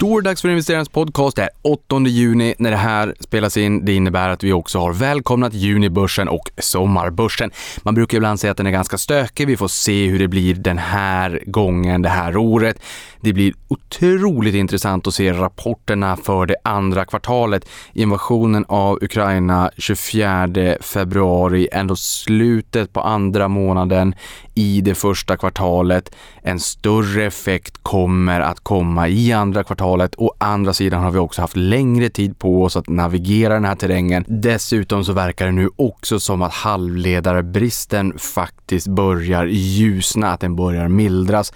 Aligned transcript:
Då 0.00 0.18
är 0.18 0.22
det 0.22 0.28
dags 0.28 0.42
för 0.42 0.48
investerarens 0.48 0.88
podcast. 0.88 1.36
Det 1.36 1.42
är 1.42 1.50
8 1.62 2.00
juni 2.06 2.54
när 2.58 2.70
det 2.70 2.76
här 2.76 3.14
spelas 3.20 3.56
in. 3.56 3.84
Det 3.84 3.94
innebär 3.94 4.28
att 4.28 4.44
vi 4.44 4.52
också 4.52 4.78
har 4.78 4.92
välkomnat 4.92 5.54
junibörsen 5.54 6.28
och 6.28 6.50
sommarbörsen. 6.58 7.50
Man 7.82 7.94
brukar 7.94 8.16
ibland 8.16 8.40
säga 8.40 8.50
att 8.50 8.56
den 8.56 8.66
är 8.66 8.70
ganska 8.70 8.98
stökig. 8.98 9.46
Vi 9.46 9.56
får 9.56 9.68
se 9.68 10.06
hur 10.06 10.18
det 10.18 10.28
blir 10.28 10.54
den 10.54 10.78
här 10.78 11.42
gången, 11.46 12.02
det 12.02 12.08
här 12.08 12.36
året. 12.36 12.80
Det 13.20 13.32
blir 13.32 13.54
otroligt 13.68 14.54
intressant 14.54 15.06
att 15.06 15.14
se 15.14 15.32
rapporterna 15.32 16.16
för 16.16 16.46
det 16.46 16.56
andra 16.64 17.04
kvartalet. 17.04 17.68
Invasionen 17.92 18.64
av 18.68 18.98
Ukraina 19.02 19.70
24 19.76 20.48
februari, 20.80 21.68
ändå 21.72 21.96
slutet 21.96 22.92
på 22.92 23.00
andra 23.00 23.48
månaden 23.48 24.14
i 24.54 24.80
det 24.80 24.94
första 24.94 25.36
kvartalet. 25.36 26.14
En 26.42 26.60
större 26.60 27.24
effekt 27.24 27.82
kommer 27.82 28.40
att 28.40 28.60
komma 28.60 29.08
i 29.08 29.32
andra 29.32 29.64
kvartalet. 29.64 29.87
Å 30.16 30.34
andra 30.38 30.72
sidan 30.72 31.02
har 31.02 31.10
vi 31.10 31.18
också 31.18 31.40
haft 31.40 31.56
längre 31.56 32.08
tid 32.08 32.38
på 32.38 32.64
oss 32.64 32.76
att 32.76 32.88
navigera 32.88 33.54
den 33.54 33.64
här 33.64 33.74
terrängen. 33.74 34.24
Dessutom 34.28 35.04
så 35.04 35.12
verkar 35.12 35.46
det 35.46 35.52
nu 35.52 35.68
också 35.76 36.20
som 36.20 36.42
att 36.42 36.52
halvledarbristen 36.52 38.18
faktiskt 38.18 38.86
börjar 38.86 39.46
ljusna, 39.46 40.28
att 40.32 40.40
den 40.40 40.56
börjar 40.56 40.88
mildras 40.88 41.52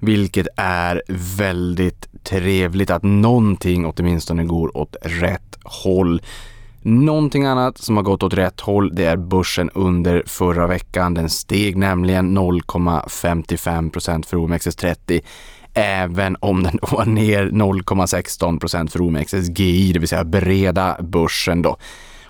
vilket 0.00 0.46
är 0.56 1.02
väldigt 1.38 2.24
trevligt 2.24 2.90
att 2.90 3.02
någonting 3.02 3.86
åtminstone 3.86 4.44
går 4.44 4.76
åt 4.76 4.96
rätt 5.02 5.58
håll. 5.64 6.22
Någonting 6.82 7.44
annat 7.44 7.78
som 7.78 7.96
har 7.96 8.04
gått 8.04 8.22
åt 8.22 8.34
rätt 8.34 8.60
håll, 8.60 8.94
det 8.94 9.04
är 9.04 9.16
börsen 9.16 9.70
under 9.74 10.22
förra 10.26 10.66
veckan. 10.66 11.14
Den 11.14 11.30
steg 11.30 11.76
nämligen 11.76 12.38
0,55% 12.38 14.26
för 14.26 14.36
OMXS30 14.36 15.22
även 15.78 16.36
om 16.40 16.62
den 16.62 16.78
var 16.90 17.04
ner 17.04 17.44
0,16 17.46 18.60
procent 18.60 18.92
för 18.92 19.00
OMXSGI, 19.00 19.92
det 19.92 19.98
vill 19.98 20.08
säga 20.08 20.24
breda 20.24 20.96
börsen 21.00 21.62
då. 21.62 21.76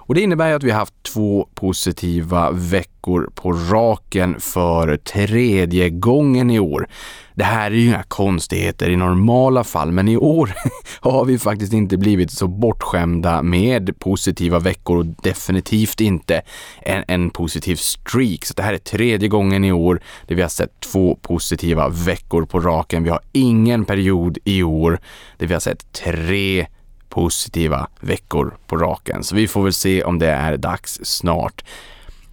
Och 0.08 0.14
det 0.14 0.20
innebär 0.20 0.52
att 0.52 0.62
vi 0.62 0.70
har 0.70 0.78
haft 0.78 1.02
två 1.02 1.48
positiva 1.54 2.50
veckor 2.50 3.30
på 3.34 3.52
raken 3.52 4.40
för 4.40 4.96
tredje 4.96 5.90
gången 5.90 6.50
i 6.50 6.58
år. 6.58 6.88
Det 7.34 7.44
här 7.44 7.70
är 7.70 7.74
ju 7.74 7.86
inga 7.86 8.02
konstigheter 8.02 8.90
i 8.90 8.96
normala 8.96 9.64
fall, 9.64 9.92
men 9.92 10.08
i 10.08 10.16
år 10.16 10.52
har 11.00 11.24
vi 11.24 11.38
faktiskt 11.38 11.72
inte 11.72 11.96
blivit 11.96 12.30
så 12.30 12.48
bortskämda 12.48 13.42
med 13.42 13.98
positiva 13.98 14.58
veckor 14.58 14.98
och 14.98 15.06
definitivt 15.06 16.00
inte 16.00 16.42
en, 16.82 17.04
en 17.08 17.30
positiv 17.30 17.76
streak. 17.76 18.44
Så 18.44 18.54
det 18.54 18.62
här 18.62 18.74
är 18.74 18.78
tredje 18.78 19.28
gången 19.28 19.64
i 19.64 19.72
år 19.72 20.00
där 20.26 20.34
vi 20.34 20.42
har 20.42 20.48
sett 20.48 20.80
två 20.80 21.18
positiva 21.22 21.88
veckor 21.88 22.46
på 22.46 22.60
raken. 22.60 23.04
Vi 23.04 23.10
har 23.10 23.20
ingen 23.32 23.84
period 23.84 24.38
i 24.44 24.62
år 24.62 25.00
där 25.36 25.46
vi 25.46 25.52
har 25.52 25.60
sett 25.60 25.92
tre 25.92 26.66
positiva 27.08 27.88
veckor 28.00 28.56
på 28.66 28.76
raken. 28.76 29.24
Så 29.24 29.36
vi 29.36 29.48
får 29.48 29.62
väl 29.62 29.72
se 29.72 30.04
om 30.04 30.18
det 30.18 30.30
är 30.30 30.56
dags 30.56 31.00
snart. 31.02 31.64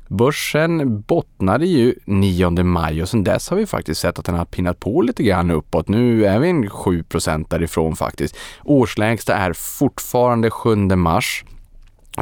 Börsen 0.07 1.01
bottnade 1.01 1.65
ju 1.65 1.95
9 2.05 2.49
maj 2.49 3.01
och 3.01 3.09
sedan 3.09 3.23
dess 3.23 3.49
har 3.49 3.57
vi 3.57 3.65
faktiskt 3.65 4.01
sett 4.01 4.19
att 4.19 4.25
den 4.25 4.35
har 4.35 4.45
pinnat 4.45 4.79
på 4.79 5.01
lite 5.01 5.23
grann 5.23 5.51
uppåt. 5.51 5.87
Nu 5.87 6.25
är 6.25 6.39
vi 6.39 6.49
en 6.49 6.69
7% 6.69 7.45
därifrån 7.49 7.95
faktiskt. 7.95 8.37
Årslägsta 8.63 9.35
är 9.35 9.53
fortfarande 9.53 10.49
7 10.49 10.75
mars. 10.75 11.43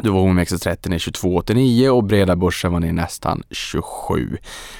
Då 0.02 0.12
var 0.12 0.20
OMXS30 0.20 0.88
ner 0.88 0.98
22,89 0.98 1.88
och 1.88 2.04
breda 2.04 2.36
börsen 2.36 2.72
var 2.72 2.80
ner 2.80 2.92
nästan 2.92 3.42
27. 3.50 4.36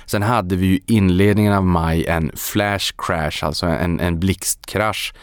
Sen 0.06 0.22
hade 0.22 0.56
vi 0.56 0.66
ju 0.66 0.81
inledningen 0.86 1.53
av 1.53 1.65
maj 1.65 2.06
en 2.06 2.32
flash 2.37 2.94
crash, 2.99 3.44
alltså 3.44 3.66
en, 3.66 4.00
en 4.00 4.20
blixtkrasch 4.20 5.15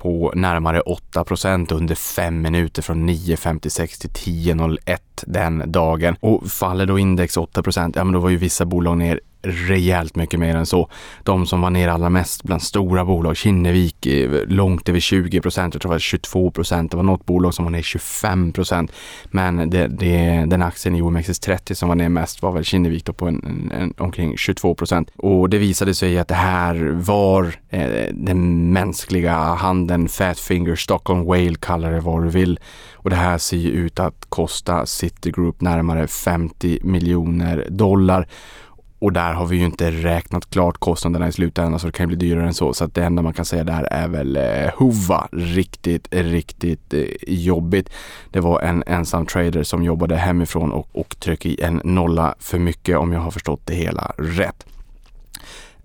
på 0.00 0.32
närmare 0.36 0.80
8% 1.14 1.72
under 1.72 1.94
fem 1.94 2.42
minuter 2.42 2.82
från 2.82 3.08
9.56 3.08 4.00
till 4.00 4.10
10.01 4.10 4.98
den 5.26 5.72
dagen. 5.72 6.16
Och 6.20 6.50
faller 6.50 6.86
då 6.86 6.98
index 6.98 7.36
8 7.36 7.62
ja 7.94 8.04
men 8.04 8.12
då 8.12 8.18
var 8.18 8.30
ju 8.30 8.36
vissa 8.36 8.64
bolag 8.64 8.98
ner 8.98 9.20
rejält 9.42 10.16
mycket 10.16 10.40
mer 10.40 10.56
än 10.56 10.66
så. 10.66 10.88
De 11.22 11.46
som 11.46 11.60
var 11.60 11.70
ner 11.70 11.88
allra 11.88 12.08
mest 12.08 12.42
bland 12.42 12.62
stora 12.62 13.04
bolag, 13.04 13.36
Kinnevik 13.36 14.06
eh, 14.06 14.30
långt 14.46 14.88
över 14.88 15.00
20 15.00 15.40
procent, 15.40 15.74
jag 15.74 15.82
tror 15.82 15.90
det 15.90 15.94
var 15.94 15.98
22 15.98 16.50
procent. 16.50 16.90
Det 16.90 16.96
var 16.96 17.04
något 17.04 17.26
bolag 17.26 17.54
som 17.54 17.64
var 17.64 17.72
ner 17.72 17.82
25 17.82 18.52
procent. 18.52 18.92
Men 19.24 19.70
det, 19.70 19.86
det, 19.88 20.44
den 20.46 20.62
aktien 20.62 20.94
i 20.94 21.02
OMXS30 21.02 21.74
som 21.74 21.88
var 21.88 21.96
ner 21.96 22.08
mest 22.08 22.42
var 22.42 22.52
väl 22.52 22.64
Kinnevik 22.64 23.04
då 23.04 23.12
på 23.12 23.28
en, 23.28 23.44
en, 23.44 23.80
en, 23.80 23.94
omkring 23.98 24.36
22 24.36 24.74
procent. 24.74 25.10
Och 25.16 25.50
det 25.50 25.58
visade 25.58 25.94
sig 25.94 26.18
att 26.18 26.28
det 26.28 26.34
här 26.34 26.90
var 26.92 27.54
eh, 27.68 28.12
den 28.12 28.72
mänskliga 28.72 29.34
handen, 29.34 30.08
Fat 30.08 30.38
Finger, 30.38 30.76
Stockholm 30.76 31.24
Whale, 31.24 31.54
kallar 31.54 31.92
det 31.92 32.00
vad 32.00 32.22
du 32.22 32.28
vill. 32.28 32.58
Och 33.02 33.10
det 33.10 33.16
här 33.16 33.38
ser 33.38 33.56
ju 33.56 33.70
ut 33.70 34.00
att 34.00 34.26
kosta 34.28 34.86
Citigroup 34.86 35.60
närmare 35.60 36.06
50 36.06 36.78
miljoner 36.82 37.66
dollar. 37.70 38.26
Och 39.00 39.12
där 39.12 39.32
har 39.32 39.46
vi 39.46 39.56
ju 39.56 39.64
inte 39.64 39.90
räknat 39.90 40.50
klart 40.50 40.78
kostnaderna 40.78 41.28
i 41.28 41.32
slutändan 41.32 41.80
så 41.80 41.86
det 41.86 41.92
kan 41.92 42.08
bli 42.08 42.16
dyrare 42.16 42.46
än 42.46 42.54
så. 42.54 42.72
Så 42.72 42.84
att 42.84 42.94
det 42.94 43.04
enda 43.04 43.22
man 43.22 43.32
kan 43.32 43.44
säga 43.44 43.64
där 43.64 43.82
är 43.82 44.08
väl 44.08 44.36
eh, 44.36 44.70
Hova. 44.76 45.28
Riktigt, 45.32 46.08
riktigt 46.10 46.94
eh, 46.94 47.04
jobbigt. 47.26 47.90
Det 48.30 48.40
var 48.40 48.60
en 48.60 48.84
ensam 48.86 49.26
trader 49.26 49.62
som 49.62 49.82
jobbade 49.82 50.16
hemifrån 50.16 50.72
och, 50.72 50.88
och 50.92 51.16
tryckte 51.20 51.48
i 51.48 51.60
en 51.62 51.80
nolla 51.84 52.34
för 52.38 52.58
mycket 52.58 52.98
om 52.98 53.12
jag 53.12 53.20
har 53.20 53.30
förstått 53.30 53.60
det 53.64 53.74
hela 53.74 54.12
rätt. 54.18 54.66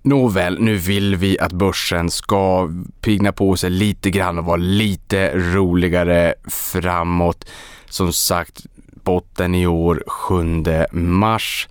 Nåväl, 0.01 0.59
nu 0.59 0.75
vill 0.75 1.15
vi 1.15 1.39
att 1.39 1.51
börsen 1.51 2.09
ska 2.09 2.69
pigna 3.01 3.31
på 3.31 3.57
sig 3.57 3.69
lite 3.69 4.09
grann 4.09 4.37
och 4.37 4.45
vara 4.45 4.57
lite 4.57 5.37
roligare 5.37 6.33
framåt. 6.47 7.47
Som 7.89 8.13
sagt, 8.13 8.65
botten 9.03 9.55
i 9.55 9.67
år 9.67 10.03
7 10.07 10.63
mars. 10.91 11.67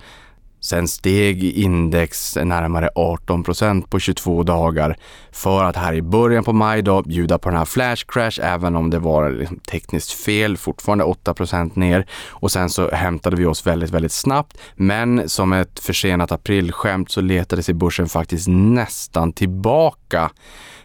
Sen 0.64 0.88
steg 0.88 1.44
index 1.44 2.36
närmare 2.36 2.90
18 2.94 3.42
procent 3.42 3.90
på 3.90 3.98
22 3.98 4.42
dagar 4.42 4.96
för 5.32 5.64
att 5.64 5.76
här 5.76 5.94
i 5.94 6.02
början 6.02 6.44
på 6.44 6.52
maj 6.52 6.82
då 6.82 7.02
bjuda 7.02 7.38
på 7.38 7.48
den 7.48 7.58
här 7.58 7.64
flash 7.64 8.04
crash 8.08 8.40
även 8.42 8.76
om 8.76 8.90
det 8.90 8.98
var 8.98 9.30
liksom 9.30 9.58
tekniskt 9.58 10.12
fel, 10.12 10.56
fortfarande 10.56 11.04
8 11.04 11.34
procent 11.34 11.76
ner 11.76 12.06
och 12.28 12.52
sen 12.52 12.70
så 12.70 12.90
hämtade 12.90 13.36
vi 13.36 13.46
oss 13.46 13.66
väldigt, 13.66 13.90
väldigt 13.90 14.12
snabbt. 14.12 14.58
Men 14.76 15.28
som 15.28 15.52
ett 15.52 15.80
försenat 15.80 16.32
aprilskämt 16.32 17.10
så 17.10 17.20
letade 17.20 17.62
sig 17.62 17.74
börsen 17.74 18.08
faktiskt 18.08 18.48
nästan 18.48 19.32
tillbaka 19.32 20.30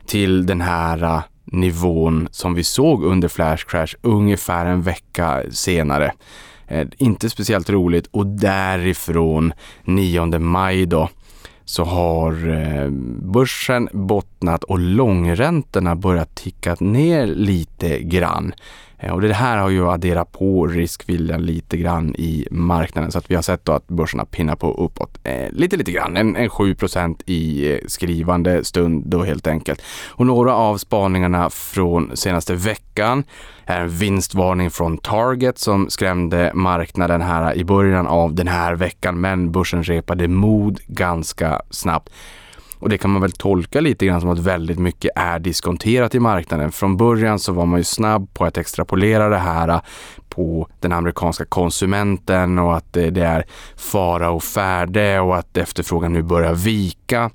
till 0.06 0.46
den 0.46 0.62
här 0.62 1.04
äh, 1.04 1.22
nivån 1.46 2.28
som 2.32 2.54
vi 2.54 2.64
såg 2.64 3.04
under 3.04 3.28
flash 3.28 3.66
crash 3.68 3.96
ungefär 4.02 4.66
en 4.66 4.82
vecka 4.82 5.44
senare. 5.52 6.14
Eh, 6.70 6.88
inte 6.98 7.30
speciellt 7.30 7.70
roligt 7.70 8.08
och 8.12 8.26
därifrån 8.26 9.54
9 9.84 10.40
maj 10.40 10.86
då 10.86 11.10
så 11.66 11.84
har 11.84 12.50
eh, 12.50 12.90
börsen 13.34 13.90
bottnat 13.92 14.64
och 14.64 14.80
långräntorna 14.80 15.96
börjat 15.96 16.36
ticka 16.36 16.76
ner 16.80 17.28
lite 17.28 18.00
grann. 18.00 18.54
Eh, 19.00 19.14
och 19.14 19.22
det 19.22 19.34
här 19.34 19.58
har 19.58 19.70
ju 19.70 19.90
adderat 19.90 20.32
på 20.32 20.68
riskviljan 20.68 21.46
lite 21.46 21.78
grann 21.78 22.16
i 22.16 22.48
marknaden 22.52 23.12
så 23.12 23.18
att 23.18 23.32
vi 23.32 23.36
har 23.36 23.42
sett 23.42 23.66
då 23.66 23.72
att 23.72 23.88
börserna 23.88 24.26
pinnar 24.26 24.56
på 24.56 24.74
uppåt 24.74 25.18
eh, 25.24 25.52
lite, 25.52 25.78
lite 25.78 25.92
grann. 25.92 26.18
En, 26.18 26.36
en 26.36 26.50
7% 26.50 27.22
i 27.26 27.74
eh, 27.74 27.80
skrivande 27.88 28.64
stund 28.64 29.04
då 29.06 29.24
helt 29.24 29.48
enkelt. 29.48 29.82
Och 30.08 30.26
några 30.26 30.56
av 30.56 30.78
spaningarna 30.78 31.50
från 31.50 32.18
senaste 32.18 32.56
veckan 32.56 33.24
är 33.66 33.82
en 33.82 33.90
vinstvarning 33.90 34.72
från 34.72 34.98
Target 34.98 35.58
som 35.58 35.90
skrämde 35.90 36.52
marknaden 36.54 37.22
här 37.22 37.56
i 37.56 37.64
början 37.64 38.08
av 38.08 38.34
den 38.34 38.48
här 38.48 38.76
veckan 38.76 39.22
men 39.22 39.52
börsen 39.52 39.84
repade 39.84 40.28
mod 40.28 40.80
ganska 40.88 41.62
snabbt. 41.70 42.10
Och 42.80 42.90
det 42.90 42.98
kan 42.98 43.12
man 43.12 43.22
väl 43.22 43.32
tolka 43.32 43.82
lite 43.82 44.06
grann 44.06 44.22
som 44.22 44.30
att 44.30 44.40
väldigt 44.40 44.80
mycket 44.80 45.12
är 45.16 45.40
diskonterat 45.40 46.16
i 46.16 46.20
marknaden. 46.20 46.72
Från 46.72 46.98
början 46.98 47.40
så 47.40 47.54
var 47.54 47.66
man 47.66 47.80
ju 47.80 47.84
snabb 47.84 48.34
på 48.34 48.46
att 48.46 48.58
extrapolera 48.58 49.30
det 49.30 49.38
här 49.38 49.68
äh, 49.68 49.82
på 50.30 50.68
den 50.80 50.92
amerikanska 50.92 51.46
konsumenten 51.46 52.60
och 52.60 52.78
att 52.78 52.98
äh, 52.98 53.06
det 53.06 53.26
är 53.26 53.46
fara 53.76 54.30
och 54.30 54.44
färde 54.44 55.20
och 55.20 55.38
att 55.38 55.58
efterfrågan 55.58 56.14
nu 56.14 56.22
börjar 56.22 56.54
vika. 56.54 57.32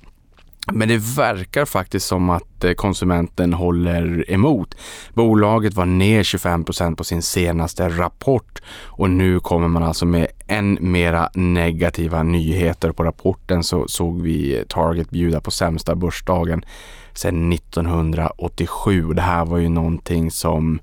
Men 0.73 0.89
det 0.89 0.97
verkar 0.97 1.65
faktiskt 1.65 2.07
som 2.07 2.31
att 2.31 2.65
eh, 2.65 2.73
konsumenten 2.73 3.53
håller 3.53 4.31
emot. 4.31 4.75
Bolaget 5.15 5.75
var 5.75 5.87
ner 5.87 6.23
25% 6.23 6.97
på 6.97 7.05
sin 7.05 7.23
senaste 7.23 7.89
rapport 7.89 8.63
och 8.85 9.11
nu 9.11 9.41
kommer 9.41 9.69
man 9.69 9.83
alltså 9.83 10.07
med 10.07 10.27
än 10.47 10.79
mera 10.81 11.31
negativa 11.35 12.23
nyheter. 12.23 12.93
På 12.93 13.05
rapporten 13.05 13.65
så 13.65 13.89
såg 13.89 14.23
vi 14.23 14.59
eh, 14.59 14.65
Target 14.65 15.11
bjuda 15.11 15.41
på 15.41 15.51
sämsta 15.51 15.95
börsdagen 15.95 16.65
sedan 17.13 17.53
1987. 17.53 19.13
Det 19.13 19.23
här 19.23 19.45
var 19.45 19.59
ju 19.59 19.69
någonting 19.69 20.31
som 20.31 20.81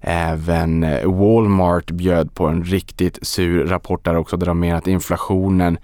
Även 0.00 0.84
eh, 0.84 1.12
Walmart 1.12 1.90
bjöd 1.90 2.34
på 2.34 2.46
en 2.46 2.64
riktigt 2.64 3.18
sur 3.22 3.66
rapport 3.66 4.04
där 4.04 4.16
också 4.16 4.36
där 4.36 4.46
de 4.46 4.60
menar 4.60 4.78
att 4.78 4.86
inflationen 4.86 5.78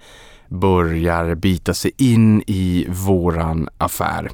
börjar 0.53 1.35
bita 1.35 1.73
sig 1.73 1.91
in 1.97 2.43
i 2.47 2.85
våran 2.89 3.69
affär. 3.77 4.31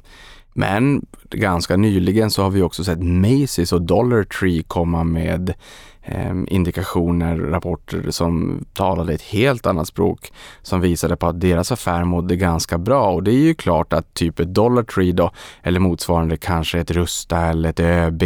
Men 0.53 1.05
ganska 1.29 1.77
nyligen 1.77 2.31
så 2.31 2.43
har 2.43 2.49
vi 2.49 2.61
också 2.61 2.83
sett 2.83 2.99
Macy's 2.99 3.73
och 3.73 3.81
Dollar 3.81 4.23
Tree 4.23 4.63
komma 4.63 5.03
med 5.03 5.53
eh, 6.01 6.35
indikationer, 6.47 7.37
rapporter 7.37 8.11
som 8.11 8.65
talade 8.73 9.13
ett 9.13 9.21
helt 9.21 9.65
annat 9.65 9.87
språk 9.87 10.31
som 10.61 10.81
visade 10.81 11.15
på 11.15 11.27
att 11.27 11.41
deras 11.41 11.71
affär 11.71 12.03
mådde 12.03 12.35
ganska 12.35 12.77
bra 12.77 13.11
och 13.11 13.23
det 13.23 13.31
är 13.31 13.43
ju 13.43 13.55
klart 13.55 13.93
att 13.93 14.13
typ 14.13 14.39
ett 14.39 14.53
Dollar 14.53 14.83
Tree 14.83 15.11
då 15.11 15.31
eller 15.63 15.79
motsvarande 15.79 16.37
kanske 16.37 16.79
ett 16.79 16.91
Rusta 16.91 17.37
eller 17.37 17.69
ett 17.69 17.79
ÖB 17.79 18.23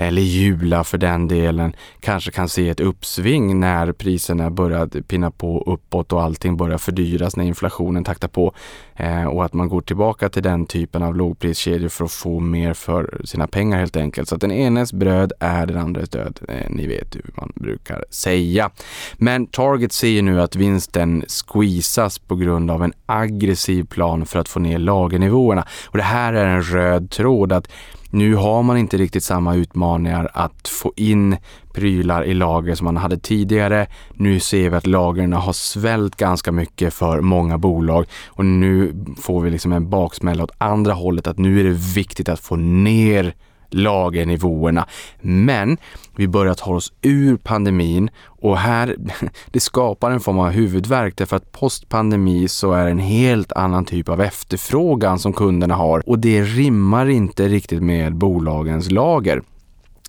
eller 0.00 0.22
Jula 0.22 0.84
för 0.84 0.98
den 0.98 1.28
delen, 1.28 1.72
kanske 2.00 2.30
kan 2.30 2.48
se 2.48 2.68
ett 2.68 2.80
uppsving 2.80 3.60
när 3.60 3.92
priserna 3.92 4.50
börjar 4.50 4.86
pinna 4.86 5.30
på 5.30 5.62
uppåt 5.66 6.12
och 6.12 6.22
allting 6.22 6.56
börjar 6.56 6.78
fördyras 6.78 7.36
när 7.36 7.44
inflationen 7.44 8.04
taktar 8.04 8.28
på 8.28 8.54
eh, 8.96 9.24
och 9.24 9.44
att 9.44 9.52
man 9.52 9.68
går 9.68 9.80
tillbaka 9.80 10.28
till 10.28 10.42
den 10.42 10.66
typen 10.66 11.02
av 11.02 11.16
lågpriskedjor 11.16 11.88
för 11.88 12.04
att 12.04 12.12
få 12.12 12.40
mer 12.40 12.74
för 12.74 13.20
sina 13.24 13.46
pengar 13.46 13.78
helt 13.78 13.96
enkelt. 13.96 14.28
Så 14.28 14.34
att 14.34 14.40
den 14.40 14.52
enes 14.52 14.92
bröd 14.92 15.32
är 15.40 15.66
den 15.66 15.78
andres 15.78 16.08
död. 16.08 16.40
Eh, 16.48 16.70
ni 16.70 16.86
vet 16.86 17.16
hur 17.16 17.30
man 17.34 17.52
brukar 17.54 18.04
säga. 18.10 18.70
Men 19.16 19.46
Target 19.46 19.92
ser 19.92 20.22
nu 20.22 20.40
att 20.40 20.56
vinsten 20.56 21.24
squeezas 21.28 22.18
på 22.18 22.36
grund 22.36 22.70
av 22.70 22.84
en 22.84 22.92
aggressiv 23.06 23.84
plan 23.84 24.26
för 24.26 24.38
att 24.38 24.48
få 24.48 24.60
ner 24.60 24.78
lagernivåerna 24.78 25.66
och 25.86 25.96
det 25.96 26.04
här 26.04 26.32
är 26.32 26.46
en 26.46 26.62
röd 26.62 27.10
tråd 27.10 27.52
att 27.52 27.68
nu 28.10 28.34
har 28.34 28.62
man 28.62 28.76
inte 28.76 28.96
riktigt 28.96 29.24
samma 29.24 29.54
utmaningar 29.54 30.30
att 30.34 30.68
få 30.68 30.92
in 30.96 31.36
prylar 31.72 32.24
i 32.24 32.34
lager 32.34 32.74
som 32.74 32.84
man 32.84 32.96
hade 32.96 33.18
tidigare. 33.18 33.86
Nu 34.14 34.40
ser 34.40 34.70
vi 34.70 34.76
att 34.76 34.86
lagren 34.86 35.32
har 35.32 35.52
svällt 35.52 36.16
ganska 36.16 36.52
mycket 36.52 36.94
för 36.94 37.20
många 37.20 37.58
bolag 37.58 38.06
och 38.26 38.44
nu 38.44 39.04
får 39.20 39.40
vi 39.40 39.50
liksom 39.50 39.72
en 39.72 39.90
baksmälla 39.90 40.44
åt 40.44 40.54
andra 40.58 40.92
hållet 40.92 41.26
att 41.26 41.38
nu 41.38 41.60
är 41.60 41.64
det 41.64 41.94
viktigt 41.94 42.28
att 42.28 42.40
få 42.40 42.56
ner 42.56 43.34
lagernivåerna. 43.70 44.86
Men 45.20 45.76
vi 46.20 46.28
börjar 46.28 46.54
ta 46.54 46.74
oss 46.74 46.92
ur 47.02 47.36
pandemin 47.36 48.10
och 48.26 48.58
här, 48.58 48.96
det 49.50 49.60
skapar 49.60 50.10
en 50.10 50.20
form 50.20 50.38
av 50.38 50.50
huvudvärk 50.50 51.16
därför 51.16 51.36
att 51.36 51.52
postpandemi 51.52 52.48
så 52.48 52.72
är 52.72 52.84
det 52.84 52.90
en 52.90 52.98
helt 52.98 53.52
annan 53.52 53.84
typ 53.84 54.08
av 54.08 54.20
efterfrågan 54.20 55.18
som 55.18 55.32
kunderna 55.32 55.74
har 55.74 56.08
och 56.08 56.18
det 56.18 56.42
rimmar 56.42 57.08
inte 57.08 57.48
riktigt 57.48 57.82
med 57.82 58.14
bolagens 58.14 58.90
lager. 58.90 59.42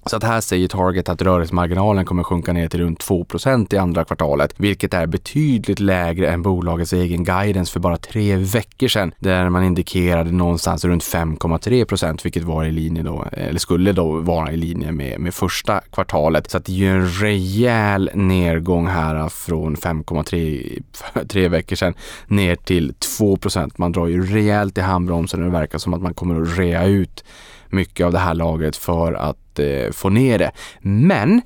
Så 0.06 0.16
att 0.16 0.24
här 0.24 0.42
säger 0.42 0.68
Target 0.68 1.10
att 1.10 1.22
rörelsemarginalen 1.22 2.06
kommer 2.06 2.24
sjunka 2.24 2.54
ner 2.54 2.68
till 2.68 2.80
runt 2.80 3.04
2% 3.04 3.74
i 3.74 3.78
andra 3.78 4.04
kvartalet, 4.04 4.54
vilket 4.58 4.94
är 4.94 5.06
betydligt 5.08 5.80
lägre 5.80 6.32
än 6.32 6.42
bolagets 6.42 6.94
egen 6.94 7.24
guidance 7.24 7.72
för 7.72 7.80
bara 7.80 7.98
tre 7.98 8.36
veckor 8.36 8.88
sedan, 8.88 9.14
där 9.20 9.50
man 9.50 9.64
indikerade 9.64 10.32
någonstans 10.32 10.86
runt 10.86 11.04
5,3% 11.04 12.24
vilket 12.24 12.44
var 12.44 12.66
i 12.66 12.72
linje 12.72 13.04
då, 13.04 13.26
eller 13.32 13.60
skulle 13.60 13.92
då 13.92 14.12
vara 14.12 14.52
i 14.52 14.58
linje 14.58 14.92
med, 14.92 15.20
med 15.20 15.34
första 15.34 15.82
kvartalet. 15.92 16.50
Så 16.50 16.58
att 16.58 16.66
det 16.66 16.72
är 16.72 16.76
ju 16.76 16.90
en 16.90 17.08
rejäl 17.08 18.12
nedgång 18.14 18.88
här 18.88 19.30
från 19.30 19.76
5,3 19.76 20.84
tre 21.28 21.48
veckor 21.48 21.76
sedan 21.76 21.94
ner 22.28 22.56
till 22.56 22.94
2% 23.20 23.72
Man 23.76 23.92
drar 23.92 24.08
ju 24.08 24.26
rejält 24.26 24.78
i 24.78 24.82
handbromsen 24.82 25.40
och 25.40 25.46
det 25.46 25.58
verkar 25.58 25.78
som 25.78 25.94
att 25.94 26.02
man 26.02 26.14
kommer 26.14 26.42
att 26.42 26.58
rea 26.58 26.86
ut 26.86 27.24
mycket 27.70 28.06
av 28.06 28.12
det 28.12 28.20
här 28.20 28.34
lagret 28.34 28.76
för 28.76 29.14
att 29.14 29.51
eh, 29.62 29.92
få 29.92 30.10
ner 30.10 30.40
det. 30.40 30.52
Men 30.82 31.42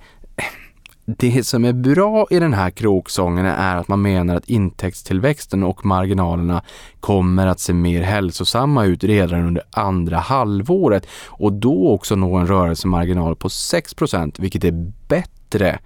det 1.05 1.43
som 1.47 1.65
är 1.65 1.73
bra 1.73 2.27
i 2.29 2.39
den 2.39 2.53
här 2.53 2.69
kråksången 2.69 3.45
är 3.45 3.75
att 3.75 3.87
man 3.87 4.01
menar 4.01 4.35
att 4.35 4.49
intäktstillväxten 4.49 5.63
och 5.63 5.85
marginalerna 5.85 6.63
kommer 6.99 7.47
att 7.47 7.59
se 7.59 7.73
mer 7.73 8.01
hälsosamma 8.01 8.85
ut 8.85 9.03
redan 9.03 9.47
under 9.47 9.63
andra 9.71 10.17
halvåret 10.17 11.07
och 11.27 11.53
då 11.53 11.89
också 11.89 12.15
nå 12.15 12.35
en 12.35 12.47
rörelsemarginal 12.47 13.35
på 13.35 13.47
6% 13.47 14.41
vilket 14.41 14.63
är 14.63 14.91
bättre 15.07 15.79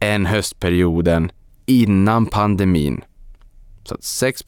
än 0.00 0.26
höstperioden 0.26 1.30
innan 1.66 2.26
pandemin. 2.26 3.02
Så 3.88 3.94
att 3.94 4.04
6 4.04 4.42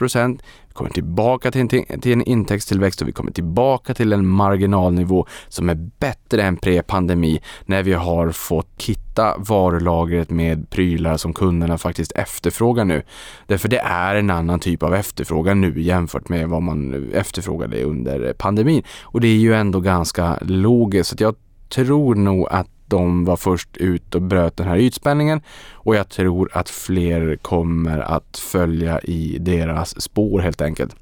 kommer 0.72 0.90
tillbaka 0.90 1.50
till 1.50 1.60
en, 1.60 1.68
till 2.00 2.12
en 2.12 2.22
intäktstillväxt 2.22 3.02
och 3.02 3.08
vi 3.08 3.12
kommer 3.12 3.32
tillbaka 3.32 3.94
till 3.94 4.12
en 4.12 4.26
marginalnivå 4.26 5.26
som 5.48 5.68
är 5.68 5.74
bättre 5.74 6.42
än 6.42 6.56
pre-pandemi 6.56 7.40
när 7.66 7.82
vi 7.82 7.92
har 7.92 8.30
fått 8.30 8.68
kitta 8.76 9.34
varulagret 9.38 10.30
med 10.30 10.70
prylar 10.70 11.16
som 11.16 11.32
kunderna 11.32 11.78
faktiskt 11.78 12.12
efterfrågar 12.12 12.84
nu. 12.84 13.02
Därför 13.46 13.68
det 13.68 13.78
är 13.78 14.14
en 14.14 14.30
annan 14.30 14.60
typ 14.60 14.82
av 14.82 14.94
efterfrågan 14.94 15.60
nu 15.60 15.82
jämfört 15.82 16.28
med 16.28 16.48
vad 16.48 16.62
man 16.62 17.10
efterfrågade 17.12 17.82
under 17.82 18.32
pandemin. 18.32 18.82
Och 19.02 19.20
det 19.20 19.28
är 19.28 19.38
ju 19.38 19.54
ändå 19.54 19.80
ganska 19.80 20.38
logiskt. 20.42 21.10
Så 21.10 21.16
jag 21.18 21.34
tror 21.68 22.14
nog 22.14 22.46
att 22.50 22.68
de 22.88 23.24
var 23.24 23.36
först 23.36 23.76
ut 23.76 24.14
och 24.14 24.22
bröt 24.22 24.56
den 24.56 24.68
här 24.68 24.76
ytspänningen 24.76 25.40
och 25.72 25.96
jag 25.96 26.08
tror 26.08 26.50
att 26.52 26.68
fler 26.68 27.36
kommer 27.36 27.98
att 27.98 28.38
följa 28.38 29.00
i 29.00 29.38
deras 29.40 30.02
spår 30.02 30.40
helt 30.40 30.60
enkelt. 30.60 30.96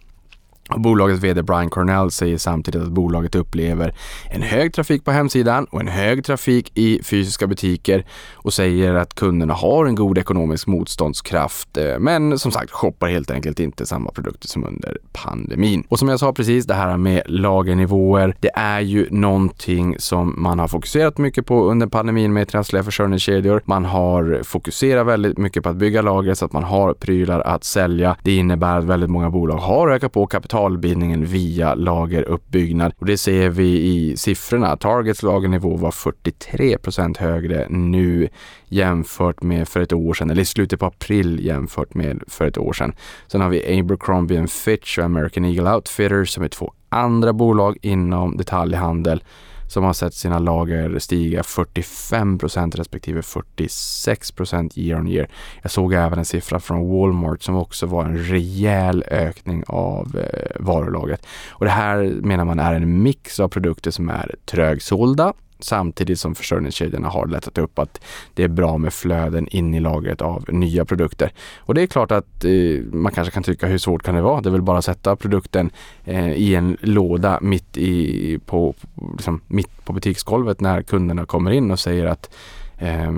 Bolagets 0.74 1.22
VD 1.22 1.42
Brian 1.42 1.70
Cornell 1.70 2.10
säger 2.10 2.38
samtidigt 2.38 2.82
att 2.82 2.88
bolaget 2.88 3.34
upplever 3.34 3.94
en 4.30 4.42
hög 4.42 4.74
trafik 4.74 5.04
på 5.04 5.10
hemsidan 5.10 5.64
och 5.64 5.80
en 5.80 5.88
hög 5.88 6.24
trafik 6.24 6.72
i 6.74 7.02
fysiska 7.02 7.46
butiker 7.46 8.06
och 8.34 8.52
säger 8.52 8.94
att 8.94 9.14
kunderna 9.14 9.54
har 9.54 9.86
en 9.86 9.94
god 9.94 10.18
ekonomisk 10.18 10.66
motståndskraft 10.66 11.76
eh, 11.76 11.98
men 11.98 12.38
som 12.38 12.52
sagt 12.52 12.70
shoppar 12.70 13.08
helt 13.08 13.30
enkelt 13.30 13.60
inte 13.60 13.86
samma 13.86 14.10
produkter 14.10 14.48
som 14.48 14.64
under 14.64 14.98
pandemin. 15.12 15.84
Och 15.88 15.98
som 15.98 16.08
jag 16.08 16.20
sa 16.20 16.32
precis, 16.32 16.66
det 16.66 16.74
här 16.74 16.96
med 16.96 17.22
lagernivåer, 17.26 18.36
det 18.40 18.50
är 18.54 18.80
ju 18.80 19.08
någonting 19.10 19.96
som 19.98 20.34
man 20.42 20.58
har 20.58 20.68
fokuserat 20.68 21.18
mycket 21.18 21.46
på 21.46 21.64
under 21.64 21.86
pandemin 21.86 22.32
med 22.32 22.48
trassliga 22.48 22.82
försörjningskedjor. 22.82 23.62
Man 23.64 23.84
har 23.84 24.40
fokuserat 24.44 25.06
väldigt 25.06 25.38
mycket 25.38 25.62
på 25.62 25.68
att 25.68 25.76
bygga 25.76 26.02
lager 26.02 26.34
så 26.34 26.44
att 26.44 26.52
man 26.52 26.64
har 26.64 26.94
prylar 26.94 27.40
att 27.40 27.64
sälja. 27.64 28.16
Det 28.22 28.36
innebär 28.36 28.78
att 28.78 28.84
väldigt 28.84 29.10
många 29.10 29.30
bolag 29.30 29.56
har 29.56 29.88
ökat 29.88 30.12
på 30.12 30.26
kapital 30.26 30.56
kapitalbildningen 30.56 31.25
via 31.25 31.75
lageruppbyggnad. 31.75 32.93
Och 32.99 33.06
det 33.06 33.19
ser 33.19 33.49
vi 33.49 33.81
i 33.81 34.17
siffrorna. 34.17 34.76
Targets 34.76 35.23
lagernivå 35.23 35.76
var 35.76 35.91
43% 35.91 37.19
högre 37.19 37.67
nu 37.69 38.29
jämfört 38.69 39.42
med 39.42 39.69
för 39.69 39.80
ett 39.80 39.92
år 39.92 40.14
sedan, 40.14 40.30
eller 40.30 40.42
i 40.42 40.45
slutet 40.45 40.80
på 40.80 40.87
april 40.87 41.47
jämfört 41.47 41.95
med 41.95 42.23
för 42.26 42.47
ett 42.47 42.59
år 42.59 42.73
sedan. 42.73 42.95
Sen 43.26 43.40
har 43.40 43.49
vi 43.49 43.80
Abercrombie 43.80 44.47
Fitch 44.47 44.99
och 44.99 45.04
American 45.04 45.45
Eagle 45.45 45.75
Outfitters 45.75 46.30
som 46.30 46.45
är 46.45 46.49
två 46.49 46.73
andra 46.88 47.33
bolag 47.33 47.76
inom 47.83 48.37
detaljhandel 48.37 49.23
som 49.68 49.85
har 49.85 49.92
sett 49.92 50.14
sina 50.14 50.38
lager 50.38 50.99
stiga 50.99 51.42
45% 51.42 52.76
respektive 52.76 53.20
46% 53.20 54.78
year 54.78 55.00
on 55.00 55.08
year. 55.08 55.28
Jag 55.62 55.70
såg 55.70 55.92
även 55.92 56.18
en 56.18 56.25
siffra 56.25 56.61
från 56.61 56.90
Walmart 56.90 57.42
som 57.42 57.56
också 57.56 57.87
var 57.87 58.04
en 58.04 58.18
rejäl 58.18 59.04
ökning 59.11 59.64
av 59.66 60.18
eh, 60.18 60.56
varulagret. 60.61 61.26
Och 61.49 61.64
det 61.64 61.70
här 61.70 62.02
menar 62.02 62.44
man 62.44 62.58
är 62.58 62.75
en 62.75 63.02
mix 63.02 63.40
av 63.40 63.49
produkter 63.49 63.90
som 63.90 64.08
är 64.08 64.35
trögsålda 64.44 65.32
samtidigt 65.58 66.20
som 66.20 66.34
försörjningskedjorna 66.34 67.08
har 67.08 67.26
lättat 67.26 67.58
upp 67.58 67.78
att 67.78 68.00
det 68.34 68.42
är 68.42 68.48
bra 68.48 68.78
med 68.78 68.92
flöden 68.92 69.48
in 69.48 69.75
i 69.75 69.80
lagret 69.80 70.22
av 70.22 70.44
nya 70.48 70.84
produkter. 70.84 71.32
Och 71.58 71.75
det 71.75 71.82
är 71.82 71.86
klart 71.86 72.12
att 72.12 72.44
eh, 72.44 72.84
man 72.92 73.12
kanske 73.12 73.34
kan 73.34 73.42
tycka 73.42 73.66
hur 73.66 73.78
svårt 73.78 74.02
kan 74.02 74.14
det 74.14 74.22
vara? 74.22 74.40
Det 74.40 74.48
är 74.48 74.50
väl 74.50 74.62
bara 74.62 74.78
att 74.78 74.84
sätta 74.84 75.16
produkten 75.16 75.70
eh, 76.04 76.32
i 76.32 76.54
en 76.54 76.76
låda 76.80 77.38
mitt, 77.42 77.76
i, 77.76 78.38
på, 78.46 78.75
liksom, 79.12 79.40
mitt 79.46 79.84
på 79.84 79.92
butiksgolvet 79.92 80.60
när 80.60 80.82
kunderna 80.82 81.26
kommer 81.26 81.50
in 81.50 81.70
och 81.70 81.78
säger 81.78 82.06
att 82.06 82.34
eh, 82.78 83.12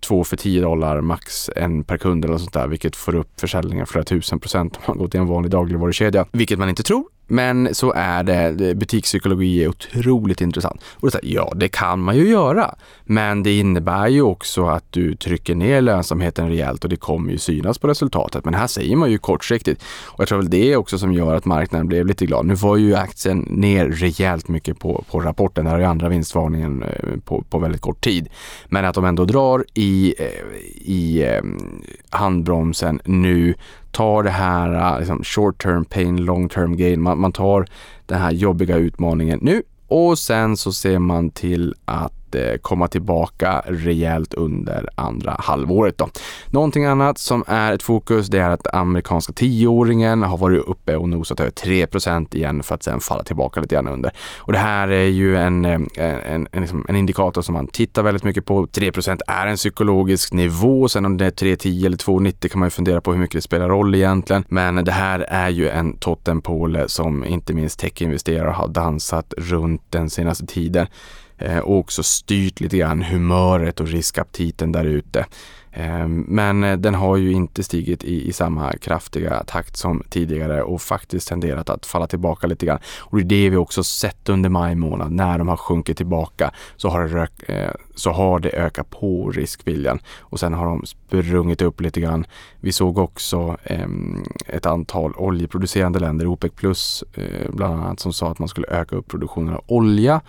två 0.00 0.24
för 0.24 0.36
10 0.36 0.62
dollar, 0.62 1.00
max 1.00 1.50
en 1.56 1.84
per 1.84 1.98
kund 1.98 2.24
eller 2.24 2.38
sånt 2.38 2.52
där, 2.52 2.68
vilket 2.68 2.96
får 2.96 3.14
upp 3.14 3.40
försäljningen 3.40 3.86
flera 3.86 4.04
tusen 4.04 4.40
procent 4.40 4.76
om 4.76 4.82
man 4.86 4.98
går 4.98 5.08
till 5.08 5.20
en 5.20 5.26
vanlig 5.26 5.50
dagligvarukedja. 5.50 6.26
Vilket 6.32 6.58
man 6.58 6.68
inte 6.68 6.82
tror, 6.82 7.04
men 7.28 7.74
så 7.74 7.92
är 7.92 8.22
det, 8.22 8.74
butikspsykologi 8.74 9.64
är 9.64 9.68
otroligt 9.68 10.40
intressant. 10.40 10.82
Och 10.94 11.10
det 11.10 11.18
är 11.18 11.20
ja, 11.22 11.52
det 11.56 11.68
kan 11.68 12.00
man 12.00 12.16
ju 12.16 12.28
göra. 12.28 12.74
Men 13.04 13.42
det 13.42 13.58
innebär 13.58 14.08
ju 14.08 14.22
också 14.22 14.66
att 14.66 14.84
du 14.90 15.16
trycker 15.16 15.54
ner 15.54 15.80
lönsamheten 15.80 16.48
rejält 16.48 16.84
och 16.84 16.90
det 16.90 16.96
kommer 16.96 17.32
ju 17.32 17.38
synas 17.38 17.78
på 17.78 17.88
resultatet. 17.88 18.44
Men 18.44 18.54
här 18.54 18.66
säger 18.66 18.96
man 18.96 19.10
ju 19.10 19.18
kortsiktigt. 19.18 19.84
Och 20.06 20.20
jag 20.20 20.28
tror 20.28 20.38
väl 20.38 20.50
det 20.50 20.72
är 20.72 20.76
också 20.76 20.98
som 20.98 21.12
gör 21.12 21.34
att 21.34 21.44
marknaden 21.44 21.88
blev 21.88 22.06
lite 22.06 22.26
glad. 22.26 22.46
Nu 22.46 22.54
var 22.54 22.76
ju 22.76 22.94
aktien 22.94 23.38
ner 23.50 23.86
rejält 23.86 24.48
mycket 24.48 24.78
på, 24.78 25.04
på 25.10 25.20
rapporten. 25.20 25.64
Det 25.64 25.70
här 25.70 25.78
är 25.78 25.84
andra 25.84 26.08
vinstvarningen 26.08 26.82
eh, 26.82 27.20
på, 27.24 27.42
på 27.42 27.58
väldigt 27.58 27.80
kort 27.80 28.04
tid. 28.04 28.28
Men 28.68 28.84
att 28.84 28.94
de 28.94 29.04
ändå 29.04 29.24
drar 29.24 29.64
i, 29.74 30.14
eh, 30.18 30.26
i 30.92 31.22
eh, 31.22 31.42
handbromsen 32.10 33.00
nu 33.04 33.54
tar 33.98 34.22
det 34.22 34.30
här 34.30 34.92
äh, 34.92 34.98
liksom, 34.98 35.24
short 35.24 35.62
term 35.62 35.84
pain, 35.84 36.16
long 36.16 36.48
term 36.48 36.76
gain. 36.76 37.02
Man, 37.02 37.20
man 37.20 37.32
tar 37.32 37.66
den 38.06 38.18
här 38.18 38.30
jobbiga 38.30 38.76
utmaningen 38.76 39.38
nu 39.42 39.62
och 39.88 40.18
sen 40.18 40.56
så 40.56 40.72
ser 40.72 40.98
man 40.98 41.30
till 41.30 41.74
att 41.84 42.12
att 42.28 42.34
eh, 42.34 42.56
komma 42.62 42.88
tillbaka 42.88 43.62
rejält 43.66 44.34
under 44.34 44.88
andra 44.94 45.36
halvåret. 45.38 45.98
Då. 45.98 46.08
Någonting 46.50 46.84
annat 46.84 47.18
som 47.18 47.44
är 47.46 47.72
ett 47.72 47.82
fokus 47.82 48.28
det 48.28 48.38
är 48.38 48.50
att 48.50 48.74
amerikanska 48.74 49.32
tioåringen 49.32 50.22
har 50.22 50.38
varit 50.38 50.64
uppe 50.64 50.96
och 50.96 51.08
nosat 51.08 51.40
över 51.40 51.50
3% 51.50 52.36
igen 52.36 52.62
för 52.62 52.74
att 52.74 52.82
sen 52.82 53.00
falla 53.00 53.22
tillbaka 53.22 53.60
lite 53.60 53.74
grann 53.74 53.88
under. 53.88 54.12
Och 54.38 54.52
det 54.52 54.58
här 54.58 54.88
är 54.88 55.06
ju 55.06 55.36
en, 55.36 55.64
eh, 55.64 55.80
en, 55.96 56.20
en, 56.24 56.48
en, 56.52 56.60
liksom 56.60 56.86
en 56.88 56.96
indikator 56.96 57.42
som 57.42 57.54
man 57.54 57.66
tittar 57.66 58.02
väldigt 58.02 58.24
mycket 58.24 58.44
på. 58.44 58.66
3% 58.66 59.20
är 59.26 59.46
en 59.46 59.56
psykologisk 59.56 60.32
nivå. 60.32 60.88
Sen 60.88 61.04
om 61.04 61.16
det 61.16 61.26
är 61.26 61.30
3,10 61.30 61.86
eller 61.86 61.96
2,90 61.96 62.48
kan 62.48 62.58
man 62.58 62.66
ju 62.66 62.70
fundera 62.70 63.00
på 63.00 63.12
hur 63.12 63.18
mycket 63.18 63.34
det 63.34 63.42
spelar 63.42 63.68
roll 63.68 63.94
egentligen. 63.94 64.44
Men 64.48 64.84
det 64.84 64.92
här 64.92 65.20
är 65.20 65.48
ju 65.48 65.68
en 65.68 65.96
totempåle 65.96 66.88
som 66.88 67.24
inte 67.24 67.54
minst 67.54 67.78
techinvesterare 67.78 68.50
har 68.50 68.68
dansat 68.68 69.34
runt 69.38 69.82
den 69.90 70.10
senaste 70.10 70.46
tiden 70.46 70.86
Eh, 71.38 71.58
och 71.58 71.78
också 71.78 72.02
styrt 72.02 72.60
lite 72.60 72.76
grann 72.76 73.02
humöret 73.02 73.80
och 73.80 73.88
riskaptiten 73.88 74.72
där 74.72 74.84
ute. 74.84 75.26
Eh, 75.72 76.08
men 76.08 76.64
eh, 76.64 76.76
den 76.76 76.94
har 76.94 77.16
ju 77.16 77.32
inte 77.32 77.62
stigit 77.62 78.04
i, 78.04 78.28
i, 78.28 78.32
samma 78.32 78.72
kraftiga 78.72 79.44
takt 79.44 79.76
som 79.76 80.02
tidigare 80.10 80.62
och 80.62 80.82
faktiskt 80.82 81.28
tenderat 81.28 81.70
att 81.70 81.86
falla 81.86 82.06
tillbaka 82.06 82.46
lite 82.46 82.66
grann. 82.66 82.78
Och 82.98 83.18
det 83.18 83.22
är 83.22 83.42
det 83.42 83.50
vi 83.50 83.56
också 83.56 83.84
sett 83.84 84.28
under 84.28 84.48
maj 84.48 84.74
månad. 84.74 85.12
När 85.12 85.38
de 85.38 85.48
har 85.48 85.56
sjunkit 85.56 85.96
tillbaka 85.96 86.52
så 86.76 86.88
har 86.88 87.02
det, 87.02 87.08
rök, 87.08 87.32
så 87.94 88.10
har 88.10 88.38
det 88.38 88.50
ökat 88.50 88.90
på 88.90 89.30
riskviljan 89.30 89.98
och 90.18 90.40
sen 90.40 90.54
har 90.54 90.66
de 90.66 90.86
sprungit 90.86 91.62
upp 91.62 91.80
lite 91.80 92.00
grann. 92.00 92.26
Vi 92.60 92.72
såg 92.72 92.98
också 92.98 93.56
eh, 93.64 93.88
ett 94.46 94.66
antal 94.66 95.14
oljeproducerande 95.16 95.98
länder, 95.98 96.26
OPEC 96.26 96.52
plus 96.56 97.04
eh, 97.14 97.50
bland 97.50 97.74
annat, 97.74 98.00
som 98.00 98.12
sa 98.12 98.30
att 98.30 98.38
man 98.38 98.48
skulle 98.48 98.66
öka 98.66 98.96
upp 98.96 99.08
produktionen 99.08 99.54
av 99.54 99.64
olja 99.66 100.20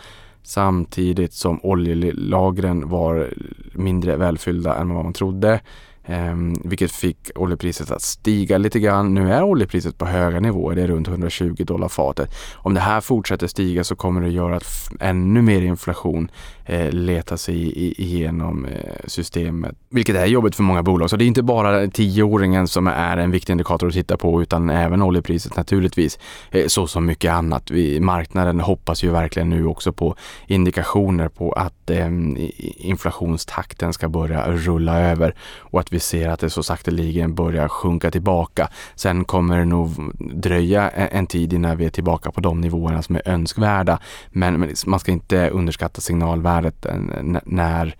samtidigt 0.43 1.33
som 1.33 1.59
oljelagren 1.63 2.89
var 2.89 3.33
mindre 3.73 4.17
välfyllda 4.17 4.75
än 4.75 4.93
vad 4.93 5.03
man 5.03 5.13
trodde. 5.13 5.59
Eh, 6.03 6.35
vilket 6.63 6.91
fick 6.91 7.31
oljepriset 7.35 7.91
att 7.91 8.01
stiga 8.01 8.57
lite 8.57 8.79
grann. 8.79 9.13
Nu 9.13 9.33
är 9.33 9.43
oljepriset 9.43 9.97
på 9.97 10.05
höga 10.05 10.39
nivåer, 10.39 10.75
det 10.75 10.81
är 10.81 10.87
runt 10.87 11.07
120 11.07 11.55
dollar 11.57 11.87
fatet. 11.87 12.29
Om 12.55 12.73
det 12.73 12.79
här 12.79 13.01
fortsätter 13.01 13.47
stiga 13.47 13.83
så 13.83 13.95
kommer 13.95 14.21
det 14.21 14.29
göra 14.29 14.59
ännu 14.99 15.41
mer 15.41 15.61
inflation 15.61 16.31
Eh, 16.69 16.91
leta 16.91 17.37
sig 17.37 17.77
igenom 18.01 18.65
eh, 18.65 18.93
systemet. 19.07 19.75
Vilket 19.89 20.15
är 20.15 20.25
jobbigt 20.25 20.55
för 20.55 20.63
många 20.63 20.83
bolag. 20.83 21.09
Så 21.09 21.15
det 21.15 21.23
är 21.23 21.27
inte 21.27 21.43
bara 21.43 21.87
tioåringen 21.87 22.67
som 22.67 22.87
är 22.87 23.17
en 23.17 23.31
viktig 23.31 23.53
indikator 23.53 23.87
att 23.87 23.93
titta 23.93 24.17
på 24.17 24.41
utan 24.41 24.69
även 24.69 25.01
oljepriset 25.01 25.55
naturligtvis. 25.55 26.19
Eh, 26.51 26.67
så 26.67 26.87
som 26.87 27.05
mycket 27.05 27.31
annat. 27.31 27.71
Vi, 27.71 27.99
marknaden 27.99 28.59
hoppas 28.59 29.03
ju 29.03 29.11
verkligen 29.11 29.49
nu 29.49 29.65
också 29.65 29.93
på 29.93 30.15
indikationer 30.47 31.27
på 31.27 31.51
att 31.51 31.89
eh, 31.89 32.07
inflationstakten 32.77 33.93
ska 33.93 34.09
börja 34.09 34.51
rulla 34.51 34.99
över 34.99 35.35
och 35.59 35.79
att 35.79 35.93
vi 35.93 35.99
ser 35.99 36.29
att 36.29 36.39
det 36.39 36.49
så 36.49 36.63
sakteligen 36.63 37.35
börjar 37.35 37.67
sjunka 37.67 38.11
tillbaka. 38.11 38.69
Sen 38.95 39.25
kommer 39.25 39.59
det 39.59 39.65
nog 39.65 39.89
dröja 40.19 40.89
en 40.89 41.27
tid 41.27 41.53
innan 41.53 41.77
vi 41.77 41.85
är 41.85 41.89
tillbaka 41.89 42.31
på 42.31 42.41
de 42.41 42.61
nivåerna 42.61 43.01
som 43.01 43.15
är 43.15 43.27
önskvärda. 43.27 43.99
Men, 44.29 44.59
men 44.59 44.75
man 44.85 44.99
ska 44.99 45.11
inte 45.11 45.49
underskatta 45.49 46.01
signalvärdet 46.01 46.58
Eh, 46.65 47.41
när 47.45 47.95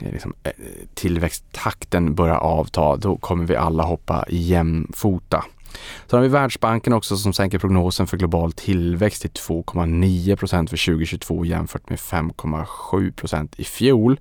eh, 0.00 0.12
liksom, 0.12 0.34
eh, 0.42 0.52
tillväxttakten 0.94 2.14
börjar 2.14 2.36
avta. 2.36 2.96
Då 2.96 3.16
kommer 3.16 3.44
vi 3.44 3.56
alla 3.56 3.82
hoppa 3.82 4.24
jämfota. 4.28 5.44
Så 6.06 6.16
har 6.16 6.22
vi 6.22 6.28
Världsbanken 6.28 6.92
också 6.92 7.16
som 7.16 7.32
sänker 7.32 7.58
prognosen 7.58 8.06
för 8.06 8.16
global 8.16 8.52
tillväxt 8.52 9.22
till 9.22 9.30
2,9 9.30 10.36
procent 10.36 10.70
för 10.70 10.76
2022 10.76 11.44
jämfört 11.44 11.88
med 11.88 11.98
5,7 11.98 13.12
procent 13.12 13.54
i 13.56 13.64
fjol 13.64 14.20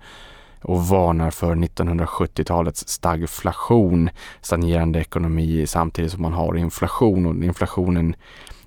och 0.61 0.87
varnar 0.87 1.31
för 1.31 1.55
1970-talets 1.55 2.87
stagflation, 2.87 4.09
stagnerande 4.41 4.99
ekonomi 4.99 5.67
samtidigt 5.67 6.11
som 6.11 6.21
man 6.21 6.33
har 6.33 6.55
inflation 6.57 7.25
och 7.25 7.43
inflationen 7.43 8.15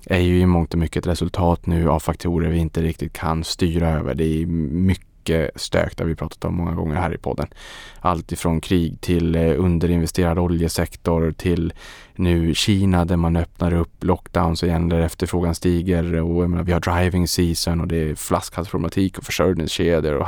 är 0.05 0.19
ju 0.19 0.39
i 0.39 0.45
mångt 0.45 0.73
och 0.73 0.79
mycket 0.79 1.05
ett 1.05 1.11
resultat 1.11 1.65
nu 1.65 1.89
av 1.89 1.99
faktorer 1.99 2.49
vi 2.49 2.57
inte 2.57 2.81
riktigt 2.81 3.13
kan 3.13 3.43
styra 3.43 3.89
över. 3.89 4.13
Det 4.13 4.23
är 4.23 4.45
mycket 4.45 5.06
stök, 5.55 5.97
det 5.97 6.03
har 6.03 6.09
vi 6.09 6.15
pratat 6.15 6.45
om 6.45 6.55
många 6.55 6.71
gånger 6.71 6.95
här 6.95 7.13
i 7.13 7.17
podden. 7.17 7.47
Allt 7.99 8.31
ifrån 8.31 8.61
krig 8.61 9.01
till 9.01 9.35
eh, 9.35 9.53
underinvesterad 9.57 10.39
oljesektor 10.39 11.31
till 11.31 11.73
nu 12.15 12.53
Kina 12.53 13.05
där 13.05 13.17
man 13.17 13.35
öppnar 13.35 13.73
upp 13.73 14.03
lockdowns 14.03 14.63
igen 14.63 14.89
där 14.89 14.99
efterfrågan 14.99 15.55
stiger 15.55 16.21
och 16.21 16.49
menar, 16.49 16.63
vi 16.63 16.71
har 16.71 16.79
driving 16.79 17.27
season 17.27 17.81
och 17.81 17.87
det 17.87 18.09
är 18.09 18.15
flaskhalsproblematik 18.15 19.17
och 19.17 19.23
försörjningskedjor 19.23 20.13
och 20.13 20.27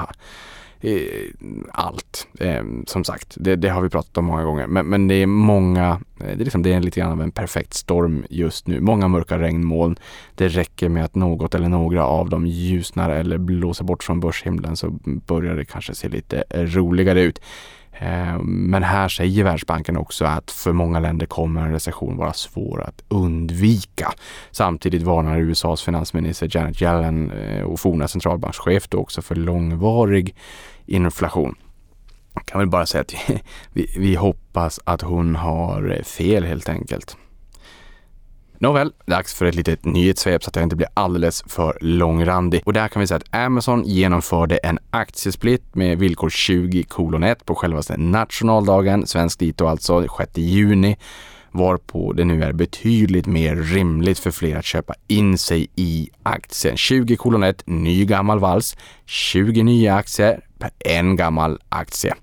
allt. 1.71 2.27
Eh, 2.39 2.63
som 2.87 3.03
sagt, 3.03 3.37
det, 3.39 3.55
det, 3.55 3.69
har 3.69 3.81
vi 3.81 3.89
pratat 3.89 4.17
om 4.17 4.25
många 4.25 4.43
gånger. 4.43 4.67
Men, 4.67 4.85
men 4.85 5.07
det 5.07 5.15
är 5.15 5.27
många, 5.27 6.01
eh, 6.19 6.25
det 6.25 6.31
är, 6.31 6.35
liksom, 6.35 6.63
det 6.63 6.73
är 6.73 6.79
lite 6.79 6.99
grann 6.99 7.11
av 7.11 7.21
en 7.21 7.31
perfekt 7.31 7.73
storm 7.73 8.25
just 8.29 8.67
nu. 8.67 8.79
Många 8.79 9.07
mörka 9.07 9.39
regnmoln. 9.39 9.95
Det 10.35 10.47
räcker 10.47 10.89
med 10.89 11.05
att 11.05 11.15
något 11.15 11.55
eller 11.55 11.69
några 11.69 12.05
av 12.05 12.29
dem 12.29 12.47
ljusnar 12.47 13.09
eller 13.09 13.37
blåser 13.37 13.83
bort 13.83 14.03
från 14.03 14.19
börshimlen 14.19 14.77
så 14.77 14.89
börjar 15.03 15.55
det 15.55 15.65
kanske 15.65 15.95
se 15.95 16.09
lite 16.09 16.43
roligare 16.49 17.21
ut. 17.21 17.41
Eh, 18.01 18.39
men 18.43 18.83
här 18.83 19.09
säger 19.09 19.43
Världsbanken 19.43 19.97
också 19.97 20.25
att 20.25 20.51
för 20.51 20.73
många 20.73 20.99
länder 20.99 21.25
kommer 21.25 21.61
en 21.61 21.71
recession 21.71 22.17
vara 22.17 22.33
svår 22.33 22.81
att 22.81 23.03
undvika. 23.07 24.13
Samtidigt 24.51 25.01
varnar 25.01 25.39
USAs 25.39 25.81
finansminister 25.81 26.49
Janet 26.55 26.81
Yellen 26.81 27.31
eh, 27.31 27.63
och 27.63 27.79
forna 27.79 28.07
centralbankschef 28.07 28.87
då 28.89 28.97
också 28.97 29.21
för 29.21 29.35
långvarig 29.35 30.35
inflation. 30.85 31.55
Jag 32.33 32.45
kan 32.45 32.59
väl 32.59 32.69
bara 32.69 32.85
säga 32.85 33.01
att 33.01 33.13
vi, 33.73 33.93
vi 33.97 34.15
hoppas 34.15 34.79
att 34.83 35.01
hon 35.01 35.35
har 35.35 35.95
eh, 35.97 36.03
fel 36.03 36.43
helt 36.43 36.69
enkelt. 36.69 37.17
Nåväl, 38.61 38.91
dags 39.05 39.33
för 39.33 39.45
ett 39.45 39.55
litet 39.55 39.85
nyhetssvep 39.85 40.43
så 40.43 40.49
att 40.49 40.55
jag 40.55 40.63
inte 40.63 40.75
blir 40.75 40.87
alldeles 40.93 41.43
för 41.47 41.77
långrandig. 41.81 42.61
Och 42.65 42.73
där 42.73 42.87
kan 42.87 42.99
vi 42.99 43.07
säga 43.07 43.17
att 43.17 43.35
Amazon 43.35 43.83
genomförde 43.83 44.57
en 44.57 44.79
aktiesplit 44.89 45.75
med 45.75 45.99
villkor 45.99 46.29
20 46.29 46.83
kolon 46.83 47.23
1 47.23 47.45
på 47.45 47.55
självaste 47.55 47.97
nationaldagen, 47.97 49.07
svensk 49.07 49.39
dito 49.39 49.65
alltså 49.65 50.07
6 50.17 50.37
juni 50.37 50.97
varpå 51.51 52.13
det 52.13 52.25
nu 52.25 52.43
är 52.43 52.53
betydligt 52.53 53.25
mer 53.25 53.55
rimligt 53.55 54.19
för 54.19 54.31
fler 54.31 54.55
att 54.55 54.65
köpa 54.65 54.93
in 55.07 55.37
sig 55.37 55.67
i 55.75 56.09
aktien. 56.23 56.77
20 56.77 57.15
kolon 57.15 57.43
1, 57.43 57.63
ny 57.65 58.05
gammal 58.05 58.39
vals, 58.39 58.77
20 59.05 59.63
nya 59.63 59.95
aktier 59.95 60.39
per 60.59 60.71
en 60.79 61.15
gammal 61.15 61.59
aktie. 61.69 62.15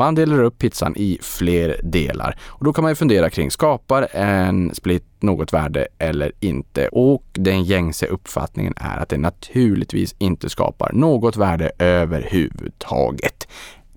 Man 0.00 0.14
delar 0.14 0.42
upp 0.42 0.58
pizzan 0.58 0.94
i 0.96 1.18
fler 1.22 1.80
delar 1.82 2.38
och 2.42 2.64
då 2.64 2.72
kan 2.72 2.82
man 2.82 2.90
ju 2.90 2.94
fundera 2.94 3.30
kring, 3.30 3.50
skapar 3.50 4.08
en 4.12 4.74
split 4.74 5.04
något 5.20 5.52
värde 5.52 5.88
eller 5.98 6.32
inte? 6.40 6.88
Och 6.88 7.24
den 7.32 7.64
gängse 7.64 8.06
uppfattningen 8.06 8.74
är 8.76 8.96
att 8.96 9.08
det 9.08 9.18
naturligtvis 9.18 10.14
inte 10.18 10.48
skapar 10.50 10.92
något 10.92 11.36
värde 11.36 11.72
överhuvudtaget. 11.78 13.48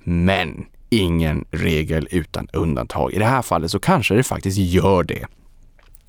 Men 0.03 0.65
ingen 0.89 1.45
regel 1.51 2.07
utan 2.11 2.47
undantag. 2.53 3.13
I 3.13 3.19
det 3.19 3.25
här 3.25 3.41
fallet 3.41 3.71
så 3.71 3.79
kanske 3.79 4.15
det 4.15 4.23
faktiskt 4.23 4.57
gör 4.57 5.03
det. 5.03 5.25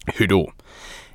Hur 0.07 0.27
då? 0.27 0.53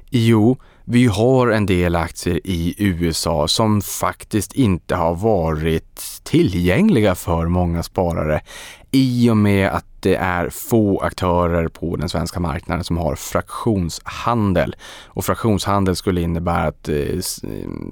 Jo, 0.10 0.58
vi 0.92 1.06
har 1.06 1.48
en 1.48 1.66
del 1.66 1.96
aktier 1.96 2.40
i 2.44 2.76
USA 2.78 3.48
som 3.48 3.82
faktiskt 3.82 4.54
inte 4.54 4.96
har 4.96 5.16
varit 5.16 6.02
tillgängliga 6.24 7.16
för 7.16 7.48
många 7.48 7.84
sparare 7.84 8.42
i 8.92 9.30
och 9.30 9.38
med 9.38 9.70
att 9.70 9.99
det 10.00 10.16
är 10.16 10.50
få 10.50 11.00
aktörer 11.00 11.68
på 11.68 11.96
den 11.96 12.10
svenska 12.10 12.40
marknaden 12.40 12.84
som 12.84 12.98
har 12.98 13.16
fraktionshandel. 13.16 14.76
Och 15.06 15.26
fraktionshandel 15.26 15.96
skulle 15.96 16.22
innebära 16.22 16.64
att 16.68 16.90
eh, 16.90 16.96
eh 16.96 17.20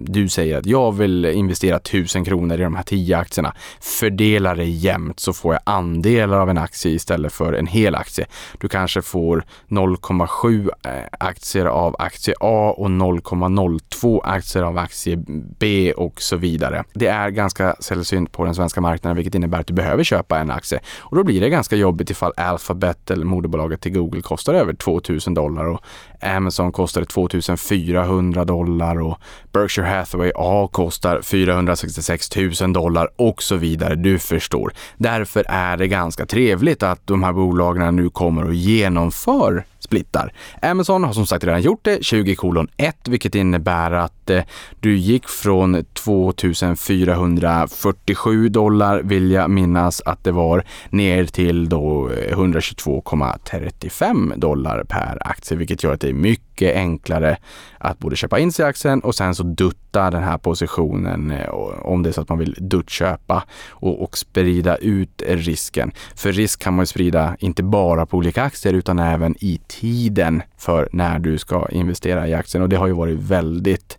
du 0.04 0.30
säger 0.30 0.58
att 0.58 0.66
jag 0.66 0.92
vill 0.92 1.26
investera 1.26 1.78
1000 1.78 2.26
kronor 2.26 2.60
i 2.60 2.64
de 2.64 2.76
här 2.76 2.84
10 2.84 3.18
aktierna. 3.18 3.54
Fördela 3.80 4.56
det 4.56 4.66
jämnt 4.66 5.20
så 5.20 5.34
får 5.34 5.54
jag 5.54 5.62
andelar 5.66 6.38
av 6.38 6.50
en 6.50 6.58
aktie 6.58 6.92
istället 6.92 7.34
för 7.34 7.54
en 7.54 7.68
hel 7.68 7.96
aktie. 7.96 8.26
Du 8.60 8.68
kanske 8.68 9.02
får 9.02 9.44
0,7 9.68 10.70
eh, 10.84 10.92
aktier 11.20 11.66
av 11.66 11.96
aktie 12.00 12.34
A 12.40 12.74
och 12.78 12.88
0,02 12.88 14.22
aktier 14.24 14.64
av 14.64 14.78
aktie 14.78 15.24
B 15.60 15.94
och 15.94 16.22
så 16.22 16.36
vidare. 16.36 16.84
Det 16.94 17.08
är 17.08 17.30
ganska 17.30 17.76
sällsynt 17.80 18.32
på 18.32 18.46
den 18.46 18.56
svenska 18.56 18.82
marknaden 18.82 19.16
vilket 19.16 19.36
innebär 19.36 19.60
att 19.60 19.68
du 19.68 19.74
behöver 19.74 20.04
köpa 20.04 20.40
en 20.40 20.52
aktie 20.52 20.80
och 21.00 21.16
då 21.16 21.24
blir 21.24 21.42
det 21.42 21.50
ganska 21.50 21.76
jobbigt 21.76 21.97
ifall 22.04 22.34
Alphabet 22.38 23.12
eller 23.12 23.26
moderbolaget 23.26 23.82
till 23.82 23.92
Google 23.92 24.22
kostar 24.22 24.54
över 24.54 24.74
2000 24.74 25.34
dollar 25.34 25.66
och 25.66 25.82
Amazon 26.22 26.72
kostar 26.72 27.04
2400 27.04 28.46
dollar 28.46 29.02
och 29.02 29.18
Berkshire 29.52 29.86
Hathaway 29.86 30.32
A 30.36 30.70
kostar 30.72 31.22
466 31.22 32.30
000 32.62 32.74
dollar 32.74 33.10
och 33.16 33.44
så 33.44 33.56
vidare. 33.56 33.96
Du 33.96 34.20
förstår. 34.20 34.74
Därför 34.98 35.46
är 35.48 35.78
det 35.78 35.88
ganska 35.88 36.26
trevligt 36.26 36.84
att 36.84 37.08
de 37.08 37.24
här 37.24 37.34
bolagen 37.34 37.96
nu 37.96 38.10
kommer 38.10 38.46
och 38.46 38.54
genomför 38.54 39.66
splittar. 39.88 40.34
Amazon 40.62 41.04
har 41.04 41.14
som 41.14 41.26
sagt 41.26 41.44
redan 41.44 41.62
gjort 41.62 41.84
det, 41.84 42.04
20 42.04 42.36
kolon 42.36 42.68
1, 42.78 43.08
vilket 43.08 43.36
innebär 43.36 43.92
att 43.92 44.30
eh, 44.30 44.44
du 44.80 44.98
gick 44.98 45.30
från 45.30 45.86
2447 45.94 48.50
dollar, 48.50 49.02
vill 49.02 49.32
jag 49.32 49.50
minnas 49.50 50.02
att 50.06 50.24
det 50.24 50.32
var, 50.32 50.64
ner 50.90 51.26
till 51.26 51.70
då 51.70 52.10
eh, 52.10 52.38
122,35 52.38 54.38
dollar 54.38 54.84
per 54.84 55.18
aktie, 55.22 55.58
vilket 55.58 55.84
gör 55.84 55.94
att 55.94 56.02
det 56.02 56.10
är 56.10 56.14
mycket 56.14 56.47
enklare 56.62 57.38
att 57.78 58.00
både 58.00 58.16
köpa 58.16 58.40
in 58.40 58.52
sig 58.52 58.66
i 58.66 58.68
aktien 58.68 59.00
och 59.00 59.16
sen 59.16 59.36
så 59.36 59.44
dutta 59.44 60.12
den 60.12 60.24
här 60.24 60.38
positionen 60.38 61.32
eh, 61.32 61.50
om 61.82 62.04
det 62.04 62.10
är 62.10 62.12
så 62.12 62.22
att 62.22 62.30
man 62.30 62.38
vill 62.38 62.56
duttköpa 62.60 63.44
och, 63.70 64.04
och 64.04 64.18
sprida 64.18 64.76
ut 64.76 65.24
risken. 65.28 65.92
För 66.16 66.32
risk 66.32 66.62
kan 66.62 66.74
man 66.74 66.84
ju 66.84 66.88
sprida 66.88 67.36
inte 67.40 67.64
bara 67.64 68.06
på 68.06 68.18
olika 68.18 68.44
aktier 68.44 68.74
utan 68.74 69.00
även 69.00 69.36
i 69.40 69.60
tiden 69.68 70.42
för 70.58 70.90
när 70.92 71.20
du 71.20 71.38
ska 71.38 71.68
investera 71.70 72.28
i 72.28 72.34
aktien 72.34 72.64
och 72.64 72.70
det 72.70 72.76
har 72.76 72.88
ju 72.88 72.94
varit 72.94 73.20
väldigt 73.20 73.98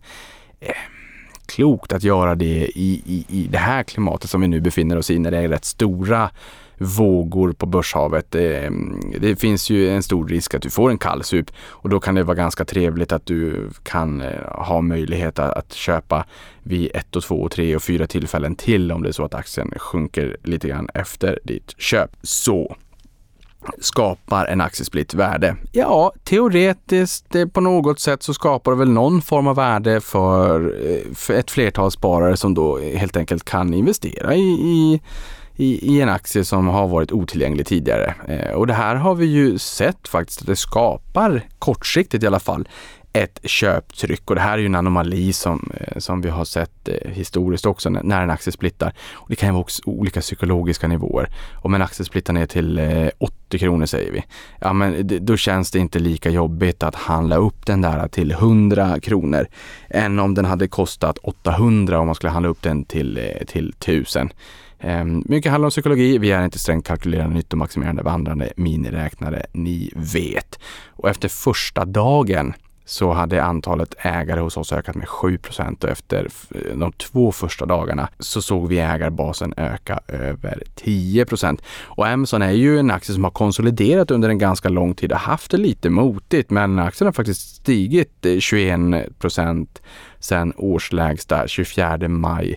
eh, 0.61 0.75
klokt 1.47 1.93
att 1.93 2.03
göra 2.03 2.35
det 2.35 2.71
i, 2.75 3.03
i, 3.07 3.25
i 3.29 3.49
det 3.51 3.59
här 3.59 3.83
klimatet 3.83 4.31
som 4.31 4.41
vi 4.41 4.49
nu 4.49 4.61
befinner 4.61 4.99
oss 4.99 5.11
i 5.11 5.19
när 5.19 5.31
det 5.31 5.39
är 5.39 5.49
rätt 5.49 5.65
stora 5.65 6.31
vågor 6.79 7.53
på 7.53 7.67
börshavet. 7.67 8.31
Det, 8.31 8.71
det, 9.21 9.37
finns 9.37 9.71
ju 9.71 9.89
en 9.89 10.03
stor 10.03 10.29
risk 10.29 10.55
att 10.55 10.63
du 10.63 10.71
får 10.71 10.91
en 10.91 10.99
kallsup 10.99 11.51
och 11.61 11.89
då 11.89 12.01
kan 12.01 12.15
det 12.15 12.23
vara 12.23 12.35
ganska 12.35 12.65
trevligt 12.65 13.13
att 13.13 13.27
du 13.27 13.71
kan 13.83 14.21
eh, 14.21 14.29
ha 14.49 14.81
möjlighet 14.81 15.39
att, 15.39 15.57
att 15.57 15.73
köpa 15.73 16.25
vid 16.63 16.91
ett 16.95 17.17
och 17.17 17.23
två 17.23 17.43
och 17.43 17.51
tre 17.51 17.77
och 17.77 17.83
fyra 17.83 18.07
tillfällen 18.07 18.57
till 18.57 18.93
om 18.93 19.03
det 19.03 19.09
är 19.09 19.13
så 19.13 19.25
att 19.25 19.35
aktien 19.35 19.73
sjunker 19.77 20.37
lite 20.43 20.69
grann 20.69 20.89
efter 20.95 21.39
ditt 21.45 21.75
köp. 21.79 22.11
Så 22.23 22.77
skapar 23.81 24.47
en 24.47 24.61
aktiesplit 24.61 25.15
värde? 25.15 25.57
Ja, 25.73 26.13
teoretiskt 26.25 27.35
eh, 27.35 27.47
på 27.47 27.61
något 27.61 28.01
sätt 28.01 28.23
så 28.23 28.35
skapar 28.35 28.73
det 28.73 28.79
väl 28.79 28.91
någon 28.91 29.23
form 29.23 29.47
av 29.47 29.57
värde 29.57 30.01
för, 30.01 30.75
för 31.15 31.35
ett 31.35 31.51
flertal 31.51 31.91
sparare 31.91 32.37
som 32.37 32.55
då 32.55 32.79
helt 32.79 33.17
enkelt 33.17 33.45
kan 33.45 33.75
investera 33.75 34.35
i, 34.35 34.51
i 34.51 35.01
i, 35.59 35.97
i 35.97 36.01
en 36.01 36.09
aktie 36.09 36.45
som 36.45 36.69
har 36.69 36.89
varit 36.89 37.13
otillgänglig 37.13 37.67
tidigare. 37.67 38.15
Eh, 38.29 38.53
och 38.53 38.67
det 38.67 38.75
här 38.75 38.95
har 38.95 39.15
vi 39.15 39.27
ju 39.27 39.59
sett 39.59 40.09
faktiskt 40.09 40.41
att 40.41 40.47
det 40.47 40.57
skapar, 40.57 41.43
kortsiktigt 41.59 42.25
i 42.25 42.27
alla 42.27 42.41
fall, 42.41 42.69
ett 43.13 43.41
köptryck 43.45 44.31
och 44.31 44.35
det 44.35 44.41
här 44.41 44.53
är 44.53 44.59
ju 44.59 44.67
en 44.67 44.75
anomali 44.75 45.33
som, 45.33 45.71
eh, 45.81 45.99
som 45.99 46.21
vi 46.21 46.29
har 46.29 46.45
sett 46.45 46.89
eh, 46.89 47.11
historiskt 47.11 47.67
också 47.67 47.91
när 47.91 48.23
en 48.23 48.31
aktie 48.31 48.53
splittar. 48.53 48.95
Och 49.13 49.27
det 49.29 49.37
kan 49.37 49.49
ju 49.49 49.53
vara 49.53 49.61
också 49.61 49.83
olika 49.87 50.21
psykologiska 50.21 50.89
nivåer. 50.89 51.29
Om 51.63 51.75
en 51.75 51.83
aktie 51.83 52.07
splittar 52.07 52.33
ner 52.33 52.47
till 52.47 52.79
eh, 52.79 53.09
80 53.19 53.59
kronor 53.59 53.87
säger 53.87 54.13
vi, 54.13 54.25
ja 54.61 54.73
men 54.73 55.09
då 55.27 55.37
känns 55.37 55.71
det 55.71 55.79
inte 55.79 55.99
lika 55.99 56.31
jobbigt 56.31 56.83
att 56.83 56.95
handla 56.95 57.37
upp 57.37 57.67
den 57.67 57.81
där 57.81 58.09
till 58.09 58.31
100 58.31 59.01
kronor 59.01 59.47
än 59.91 60.19
om 60.19 60.35
den 60.35 60.45
hade 60.45 60.69
kostat 60.69 61.19
800 61.19 62.01
om 62.01 62.07
man 62.07 62.15
skulle 62.15 62.31
handla 62.31 62.49
upp 62.49 62.63
den 62.63 62.85
till, 62.85 63.21
till 63.47 63.69
1000. 63.69 64.31
Ehm, 64.81 65.23
mycket 65.27 65.53
handlar 65.53 65.67
om 65.67 65.71
psykologi. 65.71 66.19
Vi 66.19 66.31
är 66.31 66.45
inte 66.45 66.59
strängt 66.59 66.87
kalkylerande, 66.87 67.35
nyttomaximerande, 67.35 68.03
vandrande 68.03 68.53
miniräknare. 68.57 69.47
Ni 69.53 69.93
vet. 69.97 70.59
Och 70.89 71.09
efter 71.09 71.29
första 71.29 71.85
dagen 71.85 72.55
så 72.89 73.13
hade 73.13 73.43
antalet 73.43 73.95
ägare 73.99 74.41
hos 74.41 74.57
oss 74.57 74.73
ökat 74.73 74.95
med 74.95 75.09
7 75.09 75.39
och 75.81 75.89
efter 75.89 76.29
eh, 76.55 76.77
de 76.77 76.93
två 76.93 77.33
första 77.33 77.67
dagarna 77.67 78.09
så 78.19 78.43
såg 78.43 78.69
vi 78.69 78.79
ägarbasen 78.79 79.55
öka 79.57 80.01
över 80.09 80.63
10 80.75 81.27
Och 81.79 82.07
Amazon 82.07 82.43
är 82.43 82.51
ju 82.51 82.79
en 82.79 82.91
aktie 82.91 83.15
som 83.15 83.25
har 83.25 83.31
konsoliderat 83.31 84.11
under 84.11 84.29
en 84.29 84.39
ganska 84.39 84.69
lång 84.69 84.95
tid 84.95 85.13
och 85.13 85.19
haft 85.19 85.51
det 85.51 85.57
lite 85.57 85.91
motigt, 85.91 86.51
men 86.51 86.79
aktien 86.79 87.07
har 87.07 87.13
faktiskt 87.13 87.57
stigit 87.57 88.27
eh, 88.27 88.39
21 88.39 89.19
procent 89.19 89.83
sedan 90.19 90.53
årslägsta 90.57 91.49
24 91.49 92.09
maj 92.09 92.57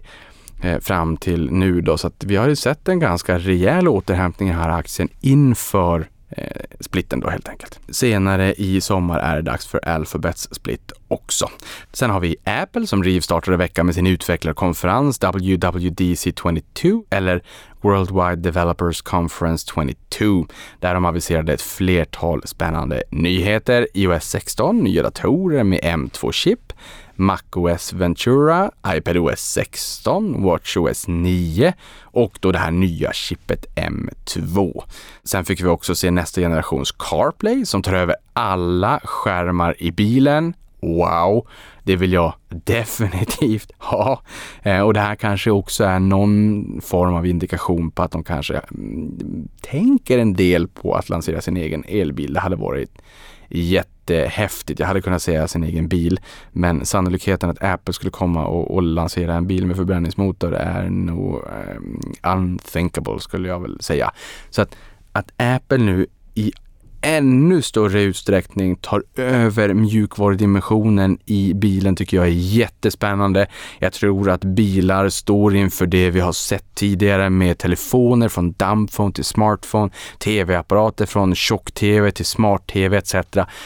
Eh, 0.64 0.80
fram 0.80 1.18
till 1.18 1.52
nu 1.52 1.82
då. 1.82 1.98
Så 1.98 2.08
att 2.08 2.24
vi 2.24 2.36
har 2.36 2.48
ju 2.48 2.56
sett 2.56 2.88
en 2.88 3.00
ganska 3.00 3.38
rejäl 3.38 3.88
återhämtning 3.88 4.50
i 4.50 4.52
den 4.52 4.62
här 4.62 4.70
aktien 4.70 5.10
inför 5.22 6.10
eh, 6.30 6.62
splitten 6.80 7.20
då 7.20 7.30
helt 7.30 7.50
enkelt. 7.50 7.80
Senare 7.90 8.54
i 8.54 8.82
sommar 8.82 9.20
är 9.20 9.36
det 9.36 9.42
dags 9.42 9.68
för 9.68 9.88
Alphabets 9.88 10.50
split 10.52 10.92
också. 11.08 11.50
Sen 11.94 12.10
har 12.10 12.20
vi 12.20 12.36
Apple 12.44 12.88
som 12.88 13.04
rivstartade 13.04 13.58
veckan 13.58 13.86
med 13.86 13.96
sin 13.96 14.08
utvecklarkonferens 14.08 15.20
WWDC 15.24 16.34
22 16.42 17.04
eller 17.10 17.44
Worldwide 17.82 18.36
Developers 18.36 19.02
Conference 19.02 19.68
22 19.76 20.46
där 20.80 20.94
de 20.94 21.06
aviserade 21.06 21.54
ett 21.54 21.62
flertal 21.62 22.42
spännande 22.46 23.04
nyheter. 23.10 23.88
iOS 23.94 24.24
16, 24.24 24.80
nya 24.80 25.04
datorer 25.04 25.64
med 25.64 25.80
M2-chip, 25.80 26.74
MacOS 27.22 27.94
Ventura, 27.94 28.72
iPadOS 28.88 29.40
16, 29.40 30.44
WatchOS 30.44 31.08
9 31.08 31.74
och 32.02 32.38
då 32.40 32.52
det 32.52 32.60
här 32.60 32.72
nya 32.72 33.14
chippet 33.14 33.66
M2. 33.76 34.84
Sen 35.24 35.46
fick 35.46 35.62
vi 35.62 35.68
också 35.68 35.96
se 35.96 36.12
nästa 36.12 36.42
generations 36.42 36.92
CarPlay 36.92 37.66
som 37.66 37.82
tar 37.82 37.94
över 37.94 38.16
alla 38.34 39.00
skärmar 39.04 39.76
i 39.80 39.92
bilen. 39.92 40.54
Wow, 40.82 41.48
det 41.84 41.96
vill 41.96 42.14
jag 42.14 42.34
definitivt 42.50 43.72
ha. 43.78 44.22
Eh, 44.64 44.80
och 44.80 44.94
det 44.94 45.00
här 45.00 45.16
kanske 45.16 45.52
också 45.52 45.84
är 45.84 46.00
någon 46.00 46.82
form 46.82 47.14
av 47.14 47.26
indikation 47.26 47.92
på 47.92 48.04
att 48.04 48.12
de 48.12 48.24
kanske 48.24 48.58
mm, 48.58 49.48
tänker 49.62 50.18
en 50.18 50.34
del 50.34 50.68
på 50.68 50.94
att 50.96 51.10
lansera 51.10 51.42
sin 51.42 51.58
egen 51.58 51.84
elbil. 51.88 52.34
Det 52.34 52.40
hade 52.40 52.56
varit 52.56 53.02
jättehäftigt. 53.52 54.80
Jag 54.80 54.88
hade 54.88 55.02
kunnat 55.02 55.22
säga 55.22 55.48
sin 55.48 55.64
egen 55.64 55.88
bil, 55.88 56.20
men 56.52 56.86
sannolikheten 56.86 57.50
att 57.50 57.64
Apple 57.64 57.94
skulle 57.94 58.12
komma 58.12 58.46
och, 58.46 58.74
och 58.74 58.84
lansera 58.84 59.34
en 59.34 59.48
bil 59.48 59.68
med 59.68 59.76
förbränningsmotor 59.76 60.54
är 60.54 60.90
nog 60.90 61.36
um, 61.78 62.02
unthinkable 62.24 63.20
skulle 63.20 63.48
jag 63.48 63.60
väl 63.60 63.82
säga. 63.82 64.12
Så 64.50 64.62
att, 64.62 64.76
att 65.12 65.32
Apple 65.38 65.78
nu 65.78 66.08
i 66.34 66.52
ännu 67.02 67.62
större 67.62 68.02
utsträckning 68.02 68.76
tar 68.76 69.04
över 69.16 69.74
mjukvarudimensionen 69.74 71.18
i 71.26 71.54
bilen 71.54 71.96
tycker 71.96 72.18
jag 72.18 72.26
är 72.26 72.32
jättespännande. 72.32 73.48
Jag 73.80 73.94
tror 73.94 74.30
att 74.30 74.44
bilar 74.44 75.10
står 75.10 75.56
inför 75.56 75.86
det 75.86 76.10
vi 76.10 76.20
har 76.20 76.32
sett 76.32 76.66
tidigare 76.76 77.30
med 77.30 77.58
telefoner 77.58 78.30
från 78.30 78.52
dumbphone 78.52 79.14
till 79.14 79.24
smartphone, 79.24 79.92
tv-apparater 80.18 81.06
från 81.06 81.36
tjock-tv 81.36 82.12
till 82.12 82.26
smart-tv 82.26 82.98
etc. 82.98 83.16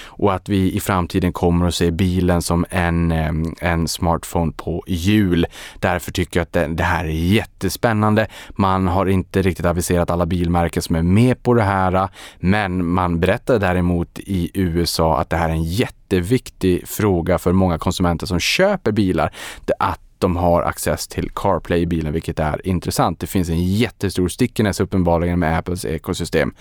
Och 0.05 0.33
att 0.33 0.49
vi 0.49 0.71
i 0.71 0.79
framtiden 0.79 1.33
kommer 1.33 1.67
att 1.67 1.75
se 1.75 1.91
bilen 1.91 2.41
som 2.41 2.65
en, 2.69 3.11
en 3.59 3.87
smartphone 3.87 4.51
på 4.51 4.83
hjul. 4.87 5.45
Därför 5.79 6.11
tycker 6.11 6.39
jag 6.39 6.43
att 6.43 6.53
det, 6.53 6.67
det 6.67 6.83
här 6.83 7.05
är 7.05 7.09
jättespännande. 7.09 8.27
Man 8.49 8.87
har 8.87 9.05
inte 9.05 9.41
riktigt 9.41 9.65
aviserat 9.65 10.11
alla 10.11 10.25
bilmärken 10.25 10.81
som 10.81 10.95
är 10.95 11.03
med 11.03 11.43
på 11.43 11.53
det 11.53 11.63
här, 11.63 12.09
men 12.39 12.85
man 12.85 13.19
berättar 13.25 13.59
däremot 13.59 14.19
i 14.19 14.51
USA 14.53 15.19
att 15.19 15.29
det 15.29 15.37
här 15.37 15.49
är 15.49 15.53
en 15.53 15.63
jätteviktig 15.63 16.87
fråga 16.87 17.37
för 17.37 17.53
många 17.53 17.77
konsumenter 17.77 18.27
som 18.27 18.39
köper 18.39 18.91
bilar. 18.91 19.33
Att 19.79 19.99
de 20.17 20.35
har 20.35 20.61
access 20.61 21.07
till 21.07 21.29
CarPlay 21.29 21.81
i 21.81 21.85
bilen, 21.85 22.13
vilket 22.13 22.39
är 22.39 22.67
intressant. 22.67 23.19
Det 23.19 23.27
finns 23.27 23.49
en 23.49 23.63
jättestor 23.63 24.27
stickiness 24.27 24.79
uppenbarligen 24.79 25.39
med 25.39 25.57
Apples 25.57 25.85
ekosystem. 25.85 26.53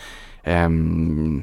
Um, 0.44 1.42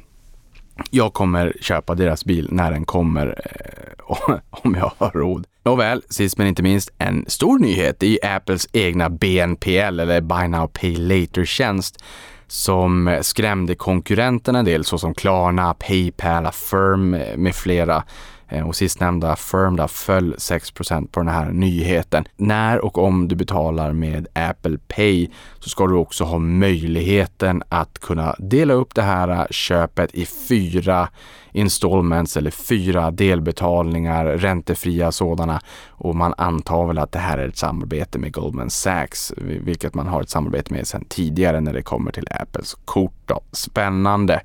jag 0.89 1.13
kommer 1.13 1.53
köpa 1.61 1.95
deras 1.95 2.25
bil 2.25 2.47
när 2.51 2.71
den 2.71 2.85
kommer, 2.85 3.27
eh, 3.27 4.37
om 4.49 4.75
jag 4.75 4.91
har 4.97 5.11
råd. 5.11 5.47
Nåväl, 5.63 6.01
sist 6.09 6.37
men 6.37 6.47
inte 6.47 6.63
minst, 6.63 6.89
en 6.97 7.25
stor 7.27 7.59
nyhet 7.59 8.03
i 8.03 8.19
Apples 8.23 8.67
egna 8.71 9.09
BNPL 9.09 9.99
eller 9.99 10.21
Buy 10.21 10.47
Now 10.47 10.67
Pay 10.67 10.95
Later-tjänst 10.95 12.03
som 12.51 13.07
eh, 13.07 13.21
skrämde 13.21 13.75
konkurrenterna 13.75 14.59
en 14.59 14.65
del 14.65 14.83
såsom 14.85 15.13
Klarna, 15.13 15.73
Paypal, 15.73 16.45
Affirm 16.45 17.13
eh, 17.13 17.37
med 17.37 17.55
flera. 17.55 18.03
Eh, 18.51 18.67
och 18.67 18.75
sistnämnda 18.75 19.31
Affirm 19.31 19.75
då 19.75 19.87
föll 19.87 20.35
6% 20.37 21.07
på 21.11 21.19
den 21.19 21.29
här 21.29 21.51
nyheten. 21.51 22.25
När 22.37 22.85
och 22.85 22.97
om 22.97 23.27
du 23.27 23.35
betalar 23.35 23.93
med 23.93 24.27
Apple 24.33 24.77
Pay 24.87 25.29
så 25.59 25.69
ska 25.69 25.87
du 25.87 25.95
också 25.95 26.23
ha 26.23 26.37
möjligheten 26.37 27.63
att 27.69 27.99
kunna 27.99 28.35
dela 28.39 28.73
upp 28.73 28.95
det 28.95 29.01
här 29.01 29.27
eh, 29.29 29.45
köpet 29.49 30.15
i 30.15 30.25
fyra 30.25 31.09
installments 31.51 32.37
eller 32.37 32.51
fyra 32.51 33.11
delbetalningar, 33.11 34.25
räntefria 34.25 35.11
sådana. 35.11 35.61
Och 35.89 36.15
man 36.15 36.33
antar 36.37 36.87
väl 36.87 36.97
att 36.97 37.11
det 37.11 37.19
här 37.19 37.37
är 37.37 37.47
ett 37.47 37.57
samarbete 37.57 38.19
med 38.19 38.33
Goldman 38.33 38.69
Sachs, 38.69 39.33
vilket 39.37 39.93
man 39.93 40.07
har 40.07 40.21
ett 40.21 40.29
samarbete 40.29 40.73
med 40.73 40.87
sedan 40.87 41.05
tidigare 41.09 41.61
när 41.61 41.73
det 41.73 41.81
kommer 41.81 42.11
till 42.11 42.27
Apples 42.31 42.77
kort. 42.85 43.13
Då. 43.25 43.41
Spännande. 43.51 44.41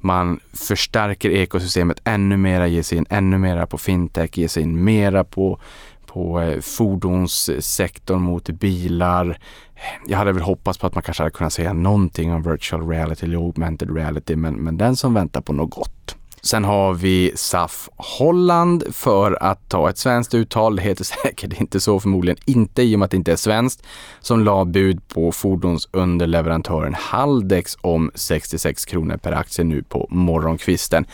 Man 0.00 0.40
förstärker 0.52 1.30
ekosystemet 1.30 2.00
ännu 2.04 2.36
mera, 2.36 2.66
ger 2.66 2.82
sig 2.82 2.98
in 2.98 3.06
ännu 3.10 3.38
mera 3.38 3.66
på 3.66 3.78
fintech, 3.78 4.38
ger 4.38 4.48
sig 4.48 4.62
in 4.62 4.84
mera 4.84 5.24
på 5.24 5.60
på 6.06 6.40
eh, 6.40 6.60
fordonssektorn 6.60 8.22
mot 8.22 8.50
bilar. 8.50 9.38
Jag 10.06 10.18
hade 10.18 10.32
väl 10.32 10.42
hoppats 10.42 10.78
på 10.78 10.86
att 10.86 10.94
man 10.94 11.02
kanske 11.02 11.22
hade 11.22 11.30
kunnat 11.30 11.52
säga 11.52 11.72
någonting 11.72 12.32
om 12.32 12.42
virtual 12.42 12.88
reality 12.88 13.26
eller 13.26 13.38
augmented 13.38 13.96
reality, 13.96 14.36
men, 14.36 14.54
men 14.54 14.76
den 14.76 14.96
som 14.96 15.14
väntar 15.14 15.40
på 15.40 15.52
något 15.52 15.70
gott. 15.70 16.16
Sen 16.42 16.64
har 16.64 16.94
vi 16.94 17.32
SAF 17.34 17.88
Holland 17.96 18.84
för 18.92 19.42
att 19.42 19.68
ta 19.68 19.90
ett 19.90 19.98
svenskt 19.98 20.34
uttal. 20.34 20.76
Det 20.76 20.82
heter 20.82 21.04
säkert 21.24 21.60
inte 21.60 21.80
så 21.80 22.00
förmodligen 22.00 22.38
inte 22.44 22.82
i 22.82 22.94
och 22.94 22.98
med 22.98 23.04
att 23.04 23.10
det 23.10 23.16
inte 23.16 23.32
är 23.32 23.36
svenskt. 23.36 23.82
Som 24.20 24.44
la 24.44 24.64
bud 24.64 25.08
på 25.08 25.32
fordonsunderleverantören 25.32 26.94
Haldex 26.94 27.76
om 27.80 28.10
66 28.14 28.84
kronor 28.84 29.16
per 29.16 29.32
aktie 29.32 29.64
nu 29.64 29.82
på 29.82 30.06
morgonkvisten. 30.10 31.06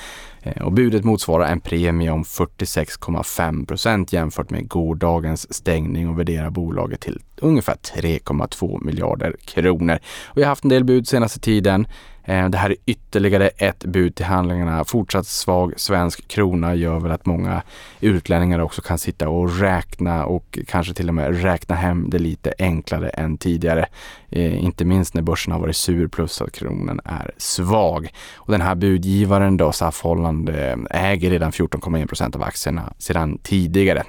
Eh, 0.42 0.62
och 0.62 0.72
budet 0.72 1.04
motsvarar 1.04 1.46
en 1.46 1.60
premie 1.60 2.10
om 2.10 2.24
46,5 2.24 3.66
procent 3.66 4.12
jämfört 4.12 4.50
med 4.50 4.68
gårdagens 4.68 5.54
stängning 5.54 6.08
och 6.08 6.18
värderar 6.18 6.50
bolaget 6.50 7.00
till 7.00 7.22
ungefär 7.40 7.74
3,2 7.74 8.84
miljarder 8.84 9.36
kronor. 9.44 9.98
Vi 10.34 10.42
har 10.42 10.48
haft 10.48 10.64
en 10.64 10.70
del 10.70 10.84
bud 10.84 11.08
senaste 11.08 11.40
tiden. 11.40 11.86
Eh, 12.24 12.48
det 12.48 12.58
här 12.58 12.70
är 12.70 12.76
ytterligare 12.86 13.48
ett 13.48 13.84
bud 13.84 14.14
till 14.14 14.24
handlingarna. 14.24 14.84
Fortsatt 14.84 15.26
svag 15.26 15.72
svensk 15.76 16.28
krona 16.28 16.74
gör 16.74 17.00
väl 17.00 17.12
att 17.12 17.26
många 17.26 17.62
utlänningar 18.00 18.58
också 18.58 18.82
kan 18.82 18.98
sitta 18.98 19.28
och 19.28 19.58
räkna 19.58 20.26
och 20.26 20.58
kanske 20.66 20.94
till 20.94 21.08
och 21.08 21.14
med 21.14 21.42
räkna 21.42 21.74
hem 21.74 22.10
det 22.10 22.18
lite 22.18 22.54
enklare 22.58 23.08
än 23.08 23.38
tidigare. 23.38 23.86
Eh, 24.30 24.64
inte 24.64 24.84
minst 24.84 25.14
när 25.14 25.22
börsen 25.22 25.52
har 25.52 25.60
varit 25.60 25.76
sur 25.76 26.08
plus 26.08 26.42
att 26.42 26.52
kronan 26.52 27.00
är 27.04 27.30
svag. 27.36 28.08
Och 28.36 28.52
den 28.52 28.60
här 28.60 28.74
budgivaren 28.74 29.56
då, 29.56 29.72
SAF 29.72 30.02
Holland, 30.02 30.48
eh, 30.48 30.76
äger 30.90 31.30
redan 31.30 31.52
14,1 31.52 32.06
procent 32.06 32.36
av 32.36 32.42
aktierna 32.42 32.92
sedan 32.98 33.38
tidigare. 33.38 34.02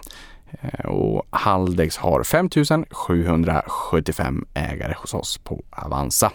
Eh, 0.62 0.86
och 0.86 1.28
Haldex 1.30 1.98
har 1.98 2.24
5 2.24 2.50
775 2.92 4.46
ägare 4.54 4.94
hos 4.98 5.14
oss 5.14 5.38
på 5.38 5.64
Avanza. 5.70 6.32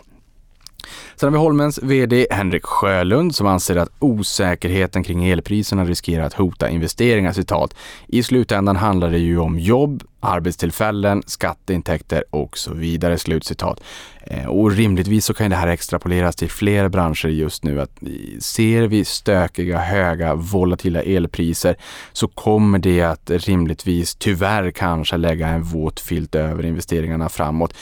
Sen 1.16 1.26
har 1.26 1.31
vi 1.31 1.38
Holmens 1.38 1.79
VD 1.83 2.26
Henrik 2.31 2.64
Sjölund 2.64 3.35
som 3.35 3.46
anser 3.46 3.76
att 3.76 3.90
osäkerheten 3.98 5.03
kring 5.03 5.29
elpriserna 5.29 5.85
riskerar 5.85 6.24
att 6.24 6.35
hota 6.35 6.68
investeringar. 6.68 7.33
Citat. 7.33 7.74
I 8.07 8.22
slutändan 8.22 8.76
handlar 8.76 9.11
det 9.11 9.18
ju 9.18 9.38
om 9.38 9.59
jobb, 9.59 10.03
arbetstillfällen, 10.20 11.22
skatteintäkter 11.26 12.24
och 12.31 12.59
så 12.59 12.74
vidare. 12.74 13.18
Slutcitat. 13.18 13.81
Eh, 14.24 14.46
och 14.46 14.72
rimligtvis 14.72 15.24
så 15.24 15.35
kan 15.35 15.50
det 15.50 15.57
här 15.57 15.68
extrapoleras 15.68 16.37
till 16.37 16.50
fler 16.50 16.88
branscher 16.88 17.29
just 17.29 17.64
nu. 17.64 17.81
Att 17.81 17.98
ser 18.38 18.83
vi 18.83 19.05
stökiga, 19.05 19.79
höga, 19.79 20.35
volatila 20.35 21.03
elpriser 21.03 21.76
så 22.12 22.29
kommer 22.29 22.79
det 22.79 23.03
att 23.03 23.31
rimligtvis 23.31 24.14
tyvärr 24.14 24.70
kanske 24.70 25.16
lägga 25.16 25.48
en 25.48 25.62
våt 25.62 26.00
filt 26.00 26.35
över 26.35 26.64
investeringarna 26.64 27.29
framåt. 27.29 27.74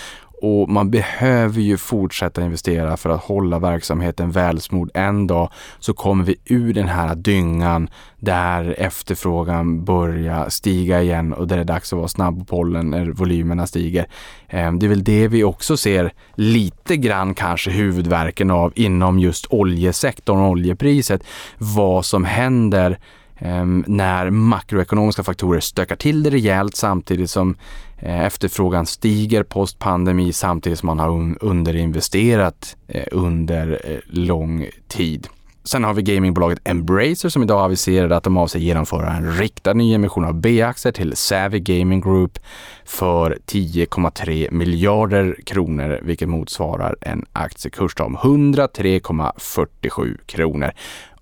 Och 0.43 0.69
man 0.69 0.91
behöver 0.91 1.61
ju 1.61 1.77
fortsätta 1.77 2.45
investera 2.45 2.97
för 2.97 3.11
att 3.11 3.25
hålla 3.25 3.59
verksamheten 3.59 4.31
välsmord. 4.31 4.91
En 4.95 5.27
dag 5.27 5.51
så 5.79 5.95
kommer 5.95 6.25
vi 6.25 6.37
ur 6.45 6.75
den 6.75 6.89
här 6.89 7.15
dyngan 7.15 7.89
där 8.19 8.75
efterfrågan 8.79 9.85
börjar 9.85 10.49
stiga 10.49 11.03
igen 11.03 11.33
och 11.33 11.49
där 11.49 11.57
det 11.57 11.63
är 11.63 11.65
dags 11.65 11.93
att 11.93 11.97
vara 11.97 12.09
snabb 12.09 12.39
på 12.39 12.45
pollen 12.45 12.91
när 12.91 13.11
volymerna 13.11 13.67
stiger. 13.67 14.07
Ehm, 14.49 14.79
det 14.79 14.87
är 14.87 14.89
väl 14.89 15.05
det 15.05 15.29
vi 15.29 15.45
också 15.45 15.77
ser 15.77 16.13
lite 16.35 16.97
grann 16.97 17.35
kanske 17.35 17.71
huvudverken 17.71 18.51
av 18.51 18.73
inom 18.75 19.19
just 19.19 19.47
oljesektorn 19.51 20.41
och 20.41 20.51
oljepriset. 20.51 21.23
Vad 21.59 22.05
som 22.05 22.25
händer 22.25 22.99
ehm, 23.39 23.85
när 23.87 24.31
makroekonomiska 24.31 25.23
faktorer 25.23 25.61
stökar 25.61 25.97
till 25.97 26.23
det 26.23 26.31
rejält 26.31 26.77
samtidigt 26.77 27.31
som 27.31 27.57
Eh, 27.99 28.25
efterfrågan 28.25 28.87
stiger 28.87 29.43
post 29.43 29.79
pandemi 29.79 30.33
samtidigt 30.33 30.79
som 30.79 30.87
man 30.87 30.99
har 30.99 31.37
underinvesterat 31.41 32.77
eh, 32.89 33.05
under 33.13 33.81
eh, 33.85 33.99
lång 34.07 34.69
tid. 34.89 35.29
Sen 35.65 35.85
har 35.85 35.95
vi 35.95 36.03
gamingbolaget 36.03 36.61
Embracer 36.65 37.29
som 37.29 37.43
idag 37.43 37.65
aviserade 37.65 38.17
att 38.17 38.25
de 38.25 38.37
avser 38.37 38.59
genomföra 38.59 39.13
en 39.13 39.33
riktad 39.33 39.73
nyemission 39.73 40.25
av 40.25 40.35
B-aktier 40.35 40.93
till 40.93 41.17
Savvy 41.17 41.61
Gaming 41.61 42.01
Group 42.01 42.39
för 42.85 43.39
10,3 43.47 44.51
miljarder 44.51 45.37
kronor, 45.47 46.01
vilket 46.03 46.29
motsvarar 46.29 46.97
en 47.01 47.25
aktiekurs 47.33 48.01
om 48.01 48.17
103,47 48.17 50.17
kronor. 50.27 50.73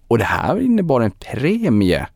Och 0.09 0.19
det 0.19 0.25
här 0.25 0.61
innebar 0.61 1.01
en 1.01 1.11
premie 1.11 2.07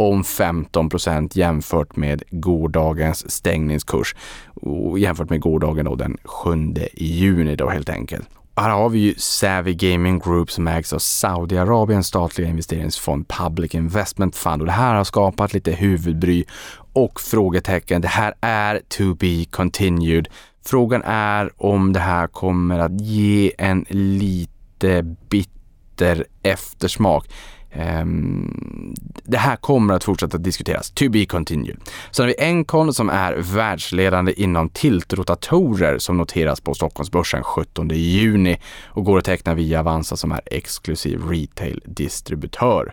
om 0.00 0.24
15 0.24 0.88
procent 0.88 1.36
jämfört 1.36 1.96
med 1.96 2.22
gårdagens 2.30 3.30
stängningskurs 3.30 4.14
och 4.54 4.98
jämfört 4.98 5.30
med 5.30 5.40
gårdagen 5.40 5.84
då 5.84 5.94
den 5.94 6.16
7 6.24 6.74
juni 6.94 7.56
då 7.56 7.68
helt 7.68 7.88
enkelt. 7.88 8.28
Här 8.56 8.70
har 8.70 8.88
vi 8.88 8.98
ju 8.98 9.14
Savvy 9.14 9.74
Gaming 9.74 10.18
Group 10.18 10.50
som 10.50 10.68
ägs 10.68 10.92
av 10.92 10.98
Saudiarabiens 10.98 12.06
statliga 12.06 12.48
investeringsfond 12.48 13.28
Public 13.28 13.74
Investment 13.74 14.36
Fund 14.36 14.62
och 14.62 14.66
det 14.66 14.72
här 14.72 14.94
har 14.94 15.04
skapat 15.04 15.52
lite 15.52 15.72
huvudbry 15.72 16.44
och 16.92 17.20
frågetecken. 17.20 18.00
Det 18.00 18.08
här 18.08 18.34
är 18.40 18.80
to 18.88 19.14
be 19.14 19.44
continued. 19.50 20.28
Frågan 20.64 21.02
är 21.04 21.50
om 21.56 21.92
det 21.92 22.00
här 22.00 22.26
kommer 22.26 22.78
att 22.78 23.00
ge 23.00 23.52
en 23.58 23.86
lite 23.88 25.02
bitter 25.28 26.24
eftersmak. 26.42 27.26
Um, 27.74 28.94
det 29.24 29.38
här 29.38 29.56
kommer 29.56 29.94
att 29.94 30.04
fortsätta 30.04 30.38
diskuteras. 30.38 30.90
To 30.90 31.08
be 31.10 31.26
continued. 31.26 31.76
Sen 32.10 32.22
har 32.22 32.28
vi 32.28 32.44
Encon 32.44 32.94
som 32.94 33.10
är 33.10 33.36
världsledande 33.36 34.32
inom 34.42 34.68
tiltrotatorer 34.68 35.98
som 35.98 36.16
noteras 36.16 36.60
på 36.60 36.74
Stockholmsbörsen 36.74 37.42
17 37.42 37.88
juni 37.88 38.58
och 38.86 39.04
går 39.04 39.18
att 39.18 39.24
teckna 39.24 39.54
via 39.54 39.80
Avanza 39.80 40.16
som 40.16 40.32
är 40.32 40.40
exklusiv 40.46 41.20
retail-distributör. 41.20 42.92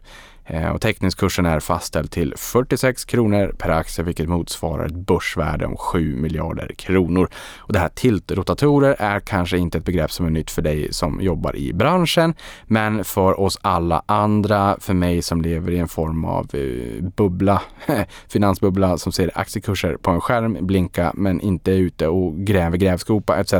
Eh, 0.49 0.69
och 0.69 0.81
teckningskursen 0.81 1.45
är 1.45 1.59
fastställd 1.59 2.11
till 2.11 2.33
46 2.37 3.05
kronor 3.05 3.55
per 3.57 3.69
aktie 3.69 4.03
vilket 4.03 4.29
motsvarar 4.29 4.85
ett 4.85 4.95
börsvärde 4.95 5.65
om 5.65 5.77
7 5.77 6.15
miljarder 6.15 6.67
kronor. 6.67 7.29
Och 7.57 7.73
det 7.73 7.79
här 7.79 7.89
tiltrotatorer 7.89 8.95
är 8.99 9.19
kanske 9.19 9.57
inte 9.57 9.77
ett 9.77 9.85
begrepp 9.85 10.11
som 10.11 10.25
är 10.25 10.29
nytt 10.29 10.51
för 10.51 10.61
dig 10.61 10.93
som 10.93 11.21
jobbar 11.21 11.55
i 11.55 11.73
branschen 11.73 12.33
men 12.65 13.03
för 13.03 13.39
oss 13.39 13.59
alla 13.61 14.03
andra, 14.05 14.77
för 14.79 14.93
mig 14.93 15.21
som 15.21 15.41
lever 15.41 15.71
i 15.71 15.77
en 15.77 15.87
form 15.87 16.25
av 16.25 16.55
eh, 16.55 17.03
bubbla, 17.03 17.61
finansbubbla 18.27 18.97
som 18.97 19.11
ser 19.11 19.31
aktiekurser 19.33 19.97
på 19.97 20.11
en 20.11 20.21
skärm 20.21 20.57
blinka 20.61 21.11
men 21.15 21.41
inte 21.41 21.71
är 21.71 21.77
ute 21.77 22.07
och 22.07 22.37
gräver 22.37 22.77
grävskopa 22.77 23.37
etc. 23.37 23.53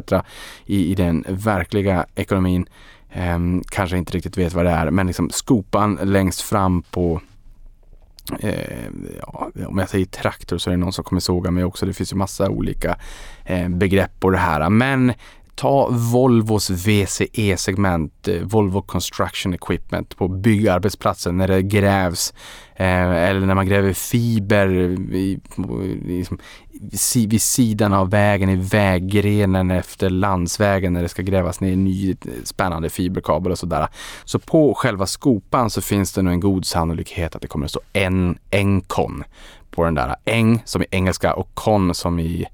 i, 0.65 0.91
i 0.91 0.95
den 0.95 1.25
verkliga 1.27 2.05
ekonomin 2.15 2.67
eh, 3.11 3.39
kanske 3.69 3.97
inte 3.97 4.13
riktigt 4.13 4.37
vet 4.37 4.53
vad 4.53 4.65
det 4.65 4.71
är, 4.71 4.91
men 4.91 5.07
liksom 5.07 5.29
skopan 5.29 5.99
längst 6.03 6.41
fram 6.41 6.81
på 6.81 7.21
Eh, 8.39 8.85
ja, 9.19 9.51
om 9.67 9.77
jag 9.77 9.89
säger 9.89 10.05
traktor 10.05 10.57
så 10.57 10.69
är 10.69 10.71
det 10.71 10.77
någon 10.77 10.93
som 10.93 11.03
kommer 11.03 11.19
såga 11.19 11.51
mig 11.51 11.63
också. 11.63 11.85
Det 11.85 11.93
finns 11.93 12.13
ju 12.13 12.17
massa 12.17 12.49
olika 12.49 12.97
eh, 13.45 13.69
begrepp 13.69 14.19
på 14.19 14.29
det 14.29 14.37
här. 14.37 14.69
Men 14.69 15.13
ta 15.57 15.89
Volvos 15.89 16.69
VCE-segment, 16.69 18.27
eh, 18.27 18.41
Volvo 18.41 18.81
Construction 18.81 19.53
Equipment 19.53 20.17
på 20.17 20.27
byggarbetsplatsen 20.27 21.37
när 21.37 21.47
det 21.47 21.61
grävs 21.61 22.33
eh, 22.75 23.29
eller 23.29 23.39
när 23.39 23.55
man 23.55 23.67
gräver 23.67 23.93
fiber 23.93 24.67
i, 25.15 25.39
liksom, 26.05 26.39
vid 27.15 27.41
sidan 27.41 27.93
av 27.93 28.09
vägen 28.09 28.49
i 28.49 28.55
väggrenen 28.55 29.71
efter 29.71 30.09
landsvägen 30.09 30.93
när 30.93 31.01
det 31.01 31.09
ska 31.09 31.21
grävas 31.21 31.61
ner 31.61 31.75
ny 31.75 32.15
spännande 32.43 32.89
fiberkabel 32.89 33.51
och 33.51 33.59
sådär. 33.59 33.87
Så 34.25 34.39
på 34.39 34.73
själva 34.73 35.05
skopan 35.05 35.69
så 35.69 35.81
finns 35.81 36.13
det 36.13 36.21
nog 36.21 36.33
en 36.33 36.39
god 36.39 36.65
sannolikhet 36.65 37.35
att 37.35 37.41
det 37.41 37.47
kommer 37.47 37.65
att 37.65 37.71
stå 37.71 37.81
en 37.93 38.37
Encon 38.49 39.23
på 39.71 39.83
den 39.83 39.95
där. 39.95 40.15
Eng 40.25 40.61
som 40.65 40.81
i 40.81 40.85
engelska 40.91 41.33
och 41.33 41.49
con 41.53 41.93
som 41.93 42.19
i 42.19 42.45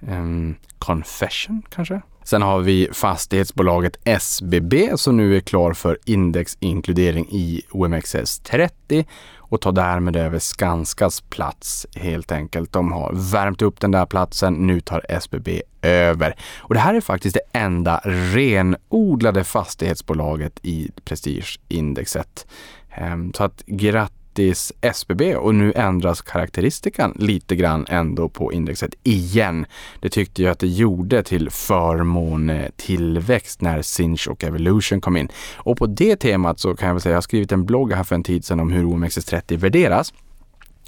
um, 0.00 0.54
confession 0.78 1.62
kanske? 1.68 2.00
Sen 2.26 2.42
har 2.42 2.60
vi 2.60 2.88
fastighetsbolaget 2.92 3.96
SBB 4.04 4.74
som 4.96 5.16
nu 5.16 5.36
är 5.36 5.40
klar 5.40 5.72
för 5.72 5.98
indexinkludering 6.04 7.26
i 7.30 7.62
OMXS30 7.70 9.04
och 9.36 9.60
tar 9.60 9.72
därmed 9.72 10.16
över 10.16 10.38
Skanskas 10.38 11.20
plats 11.20 11.86
helt 11.94 12.32
enkelt. 12.32 12.72
De 12.72 12.92
har 12.92 13.12
värmt 13.32 13.62
upp 13.62 13.80
den 13.80 13.90
där 13.90 14.06
platsen, 14.06 14.54
nu 14.54 14.80
tar 14.80 15.06
SBB 15.08 15.62
över. 15.82 16.36
Och 16.58 16.74
det 16.74 16.80
här 16.80 16.94
är 16.94 17.00
faktiskt 17.00 17.34
det 17.34 17.58
enda 17.58 18.00
renodlade 18.04 19.44
fastighetsbolaget 19.44 20.60
i 20.62 20.90
prestigeindexet. 21.04 22.46
Ehm, 22.90 23.32
så 23.32 23.44
att 23.44 23.62
grattis 23.66 24.25
grattis 24.36 24.72
SBB 24.80 25.36
och 25.36 25.54
nu 25.54 25.72
ändras 25.76 26.22
karaktäristikan 26.22 27.12
lite 27.18 27.56
grann 27.56 27.86
ändå 27.88 28.28
på 28.28 28.52
indexet 28.52 28.94
igen. 29.02 29.66
Det 30.00 30.08
tyckte 30.08 30.42
jag 30.42 30.52
att 30.52 30.58
det 30.58 30.66
gjorde 30.66 31.22
till 31.22 31.50
förmån 31.50 32.52
tillväxt 32.76 33.60
när 33.60 33.82
Sinch 33.82 34.28
och 34.28 34.44
Evolution 34.44 35.00
kom 35.00 35.16
in. 35.16 35.28
Och 35.56 35.76
på 35.76 35.86
det 35.86 36.16
temat 36.16 36.60
så 36.60 36.74
kan 36.74 36.86
jag 36.86 36.94
väl 36.94 37.02
säga, 37.02 37.12
jag 37.12 37.16
har 37.16 37.22
skrivit 37.22 37.52
en 37.52 37.64
blogg 37.64 37.92
här 37.92 38.04
för 38.04 38.14
en 38.14 38.22
tid 38.22 38.44
sedan 38.44 38.60
om 38.60 38.72
hur 38.72 38.84
OMXS30 38.84 39.56
värderas. 39.56 40.12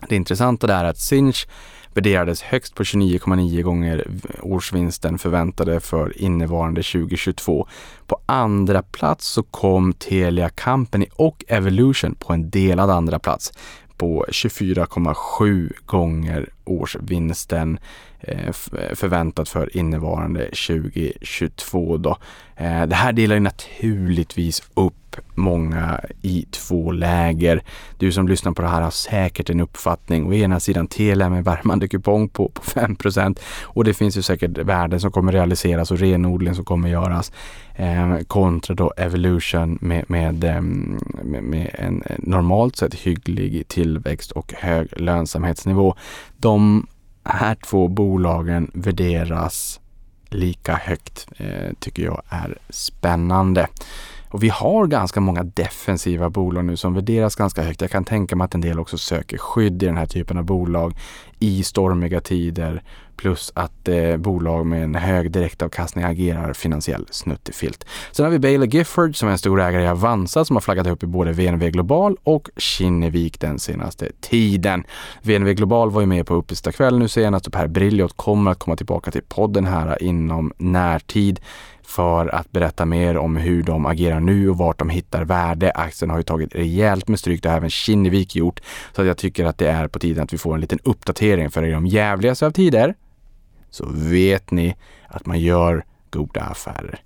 Det 0.09 0.17
intressanta 0.17 0.67
där 0.67 0.85
är 0.85 0.89
att 0.89 0.99
Sinch 0.99 1.47
värderades 1.99 2.43
högst 2.43 2.75
på 2.75 2.83
29,9 2.83 3.63
gånger 3.63 4.07
årsvinsten 4.43 5.19
förväntade 5.19 5.81
för 5.81 6.23
innevarande 6.23 6.83
2022. 6.83 7.69
På 8.07 8.21
andra 8.27 8.83
plats 8.83 9.27
så 9.27 9.43
kom 9.43 9.93
Telia 9.93 10.49
Company 10.49 11.07
och 11.17 11.45
Evolution 11.49 12.15
på 12.15 12.33
en 12.33 12.51
delad 12.51 12.91
andra 12.91 13.19
plats 13.19 13.53
på 13.97 14.25
24,7 14.29 15.73
gånger 15.87 16.49
årsvinsten 16.69 17.79
eh, 18.21 18.53
förväntat 18.95 19.49
för 19.49 19.77
innevarande 19.77 20.45
2022 20.45 21.97
då. 21.97 22.17
Eh, 22.57 22.87
det 22.87 22.95
här 22.95 23.13
delar 23.13 23.35
ju 23.35 23.41
naturligtvis 23.41 24.63
upp 24.75 24.95
många 25.35 26.01
i 26.23 26.47
två 26.51 26.93
läger. 26.93 27.63
Du 27.99 28.13
som 28.13 28.29
lyssnar 28.29 28.53
på 28.53 28.63
det 28.63 28.69
här 28.69 28.83
har 28.83 28.91
säkert 28.91 29.51
en 29.51 29.61
uppfattning. 29.61 30.27
Å 30.27 30.35
ena 30.35 30.61
sidan 30.61 30.87
Telia 30.87 31.29
med 31.29 31.45
värmande 31.45 31.89
kupong 31.89 32.29
på, 32.29 32.49
på 32.49 32.63
5% 32.63 33.39
och 33.63 33.85
det 33.85 33.95
finns 33.95 34.17
ju 34.17 34.23
säkert 34.23 34.59
värden 34.59 35.01
som 35.01 35.13
kommer 35.13 35.33
realiseras 35.33 35.91
och 35.91 35.99
renodling 35.99 36.55
som 36.55 36.65
kommer 36.65 36.89
göras 36.89 37.33
eh, 37.75 38.19
kontra 38.27 38.75
då 38.75 38.93
Evolution 38.97 39.79
med, 39.81 40.05
med, 40.11 40.45
eh, 40.45 40.61
med, 40.61 41.43
med 41.43 41.71
en 41.79 42.03
normalt 42.19 42.77
sett 42.77 42.95
hygglig 42.95 43.69
tillväxt 43.69 44.31
och 44.31 44.53
hög 44.57 45.01
lönsamhetsnivå. 45.01 45.95
De 46.37 46.58
här 47.25 47.55
två 47.55 47.89
bolagen 47.89 48.71
värderas 48.75 49.81
lika 50.29 50.75
högt 50.75 51.29
eh, 51.37 51.73
tycker 51.81 52.03
jag 52.03 52.23
är 52.29 52.59
spännande. 52.71 53.69
Och 54.31 54.43
vi 54.43 54.49
har 54.49 54.87
ganska 54.87 55.21
många 55.21 55.43
defensiva 55.43 56.31
bolag 56.31 56.65
nu 56.65 56.77
som 56.77 56.95
värderas 56.95 57.37
ganska 57.37 57.63
högt. 57.63 57.81
Jag 57.81 57.91
kan 57.91 58.05
tänka 58.05 58.37
mig 58.37 58.45
att 58.45 58.55
en 58.55 58.61
del 58.61 58.81
också 58.81 58.99
söker 58.99 59.39
skydd 59.39 59.83
i 59.83 59.87
den 59.87 59.97
här 59.97 60.07
typen 60.07 60.39
av 60.39 60.45
bolag 60.45 60.95
i 61.39 61.63
stormiga 61.63 62.21
tider. 62.21 62.83
Plus 63.17 63.53
att 63.55 63.89
eh, 63.89 64.17
bolag 64.17 64.67
med 64.67 64.85
en 64.85 64.95
hög 64.95 65.31
direktavkastning 65.31 66.05
agerar 66.05 66.53
finansiell 66.53 67.07
snuttefilt. 67.11 67.85
Sen 68.13 68.25
har 68.25 68.33
vi 68.33 68.39
Bailey 68.39 68.69
Gifford 68.69 69.17
som 69.17 69.29
är 69.29 69.33
en 69.33 69.39
stor 69.39 69.61
ägare 69.61 69.83
i 69.83 69.89
Avanza 69.89 70.45
som 70.45 70.57
har 70.57 70.61
flaggat 70.61 70.87
upp 70.87 71.03
i 71.03 71.07
både 71.07 71.33
VNV 71.33 71.71
Global 71.71 72.17
och 72.25 72.51
Kinnevik 72.57 73.41
den 73.41 73.59
senaste 73.59 74.11
tiden. 74.21 74.85
VNV 75.23 75.53
Global 75.53 75.91
var 75.91 76.01
ju 76.01 76.07
med 76.07 76.27
på 76.27 76.35
Uppesittarkväll 76.35 76.99
nu 76.99 77.09
senast 77.09 77.47
och 77.47 77.53
Per 77.53 77.67
Brilliot 77.67 78.17
kommer 78.17 78.51
att 78.51 78.59
komma 78.59 78.77
tillbaka 78.77 79.11
till 79.11 79.23
podden 79.29 79.67
här 79.67 80.03
inom 80.03 80.53
närtid 80.59 81.41
för 81.89 82.35
att 82.35 82.53
berätta 82.53 82.85
mer 82.85 83.17
om 83.17 83.37
hur 83.37 83.63
de 83.63 83.87
agerar 83.87 84.21
nu 84.21 84.51
och 84.51 84.59
vart 84.59 84.79
de 84.79 84.91
hittar 84.91 85.25
värde. 85.25 85.73
Aktien 85.75 86.11
har 86.11 86.17
ju 86.17 86.23
tagit 86.23 86.55
rejält 86.55 87.09
med 87.09 87.19
stryk, 87.19 87.43
det 87.43 87.49
har 87.49 87.57
även 87.57 87.71
Kinnevik 87.71 88.37
gjort. 88.37 88.61
Så 88.97 89.05
jag 89.05 89.17
tycker 89.17 89.45
att 89.45 89.59
det 89.59 89.69
är 89.69 89.89
på 89.89 89.99
tiden 89.99 90.25
att 90.25 90.33
vi 90.33 90.39
får 90.39 90.55
en 90.55 90.61
liten 90.61 90.79
uppdatering 90.83 91.51
för 91.51 91.63
i 91.63 91.71
de 91.71 91.87
jävligaste 91.87 92.47
av 92.47 92.51
tider 92.51 92.95
så 93.71 93.87
vet 93.93 94.51
ni 94.51 94.77
att 95.09 95.27
man 95.27 95.41
gör 95.41 95.85
goda 96.11 96.41
affärer. 96.41 97.01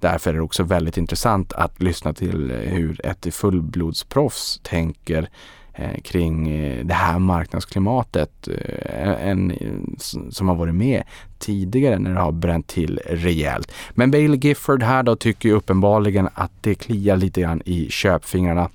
Därför 0.00 0.30
är 0.30 0.34
det 0.34 0.40
också 0.40 0.62
väldigt 0.62 0.96
intressant 0.96 1.52
att 1.52 1.82
lyssna 1.82 2.12
till 2.12 2.50
hur 2.50 3.06
ett 3.06 3.34
fullblodsproffs 3.34 4.60
tänker 4.62 5.22
Eh, 5.22 5.28
Eh, 5.80 6.00
kring 6.02 6.48
eh, 6.48 6.84
det 6.84 6.94
här 6.94 7.18
marknadsklimatet 7.18 8.48
eh, 8.48 9.28
en, 9.28 9.52
som 10.30 10.48
har 10.48 10.54
varit 10.54 10.74
med 10.74 11.02
tidigare 11.38 11.98
när 11.98 12.14
det 12.14 12.20
har 12.20 12.32
bränt 12.32 12.66
till 12.66 13.00
rejält. 13.06 13.72
Men 13.90 14.10
Bale 14.10 14.36
Gifford 14.36 14.82
här 14.82 15.02
då 15.02 15.16
tycker 15.16 15.48
ju 15.48 15.54
uppenbarligen 15.54 16.28
att 16.34 16.52
det 16.60 16.74
kliar 16.74 17.16
lite 17.16 17.40
grann 17.40 17.62
i 17.64 17.90
köpfingrarna 17.90 18.70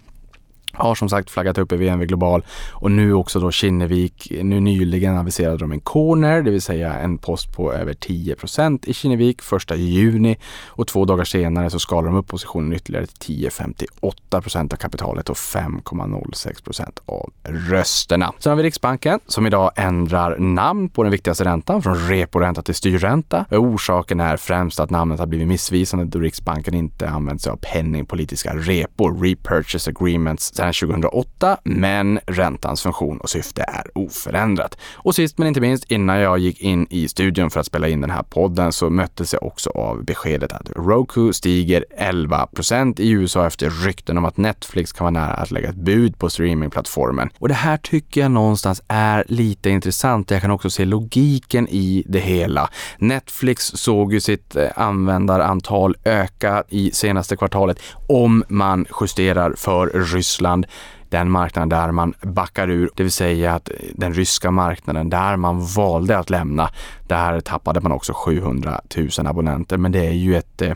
har 0.73 0.95
som 0.95 1.09
sagt 1.09 1.29
flaggat 1.29 1.57
upp 1.57 1.71
i 1.71 1.75
VNV 1.75 2.05
Global 2.05 2.45
och 2.71 2.91
nu 2.91 3.13
också 3.13 3.39
då 3.39 3.51
Kinnevik. 3.51 4.31
Nu 4.41 4.59
nyligen 4.59 5.17
aviserade 5.17 5.57
de 5.57 5.71
en 5.71 5.79
corner, 5.79 6.41
det 6.41 6.51
vill 6.51 6.61
säga 6.61 6.93
en 6.93 7.17
post 7.17 7.55
på 7.55 7.73
över 7.73 7.93
10% 7.93 8.89
i 8.89 8.93
Kinnevik 8.93 9.41
första 9.41 9.75
juni 9.75 10.37
och 10.67 10.87
två 10.87 11.05
dagar 11.05 11.23
senare 11.23 11.69
så 11.69 11.79
skalar 11.79 12.07
de 12.07 12.17
upp 12.17 12.27
positionen 12.27 12.73
ytterligare 12.73 13.05
till 13.05 13.49
10,58% 13.49 14.73
av 14.73 14.77
kapitalet 14.77 15.29
och 15.29 15.35
5,06% 15.35 16.99
av 17.05 17.31
rösterna. 17.43 18.33
Sen 18.39 18.49
har 18.49 18.57
vi 18.57 18.63
Riksbanken 18.63 19.19
som 19.27 19.47
idag 19.47 19.71
ändrar 19.75 20.37
namn 20.37 20.89
på 20.89 21.03
den 21.03 21.11
viktigaste 21.11 21.43
räntan 21.43 21.81
från 21.81 21.95
reporänta 21.95 22.61
till 22.61 22.75
styrränta. 22.75 23.45
Orsaken 23.51 24.19
är 24.19 24.37
främst 24.37 24.79
att 24.79 24.89
namnet 24.89 25.19
har 25.19 25.27
blivit 25.27 25.47
missvisande 25.47 26.05
då 26.05 26.19
Riksbanken 26.19 26.73
inte 26.73 27.09
använt 27.09 27.41
sig 27.41 27.51
av 27.51 27.57
penningpolitiska 27.57 28.55
repor, 28.55 29.23
repurchase 29.23 29.89
agreements 29.89 30.51
här 30.63 30.87
2008, 30.87 31.57
men 31.63 32.19
räntans 32.27 32.81
funktion 32.81 33.17
och 33.17 33.29
syfte 33.29 33.61
är 33.61 33.97
oförändrat. 33.97 34.77
Och 34.93 35.15
sist 35.15 35.37
men 35.37 35.47
inte 35.47 35.61
minst, 35.61 35.91
innan 35.91 36.17
jag 36.17 36.39
gick 36.39 36.61
in 36.61 36.87
i 36.89 37.07
studion 37.07 37.49
för 37.49 37.59
att 37.59 37.65
spela 37.65 37.87
in 37.87 38.01
den 38.01 38.09
här 38.09 38.23
podden 38.23 38.71
så 38.71 38.89
möttes 38.89 39.33
jag 39.33 39.43
också 39.43 39.69
av 39.69 40.05
beskedet 40.05 40.53
att 40.53 40.69
Roku 40.75 41.33
stiger 41.33 41.85
11% 41.99 43.01
i 43.01 43.09
USA 43.09 43.47
efter 43.47 43.69
rykten 43.69 44.17
om 44.17 44.25
att 44.25 44.37
Netflix 44.37 44.91
kan 44.91 45.05
vara 45.05 45.25
nära 45.25 45.33
att 45.33 45.51
lägga 45.51 45.69
ett 45.69 45.75
bud 45.75 46.19
på 46.19 46.29
streamingplattformen. 46.29 47.29
Och 47.39 47.47
det 47.47 47.53
här 47.53 47.77
tycker 47.77 48.21
jag 48.21 48.31
någonstans 48.31 48.81
är 48.87 49.25
lite 49.27 49.69
intressant. 49.69 50.31
Jag 50.31 50.41
kan 50.41 50.51
också 50.51 50.69
se 50.69 50.85
logiken 50.85 51.67
i 51.67 52.03
det 52.07 52.19
hela. 52.19 52.69
Netflix 52.97 53.65
såg 53.65 54.13
ju 54.13 54.19
sitt 54.19 54.55
eh, 54.55 54.69
användarantal 54.75 55.95
öka 56.03 56.63
i 56.69 56.91
senaste 56.91 57.35
kvartalet 57.35 57.79
om 58.07 58.43
man 58.47 58.85
justerar 59.01 59.53
för 59.57 60.13
Ryssland 60.13 60.52
Ryssland, 60.53 60.65
den 61.09 61.31
marknaden 61.31 61.69
där 61.69 61.91
man 61.91 62.13
backar 62.21 62.69
ur, 62.69 62.89
det 62.95 63.03
vill 63.03 63.11
säga 63.11 63.55
att 63.55 63.69
den 63.95 64.13
ryska 64.13 64.51
marknaden 64.51 65.09
där 65.09 65.37
man 65.37 65.65
valde 65.65 66.17
att 66.17 66.29
lämna, 66.29 66.69
där 67.07 67.41
tappade 67.41 67.81
man 67.81 67.91
också 67.91 68.13
700 68.13 68.81
000 68.97 69.27
abonnenter. 69.27 69.77
Men 69.77 69.91
det 69.91 70.07
är 70.07 70.13
ju 70.13 70.35
ett 70.35 70.61
eh, 70.61 70.73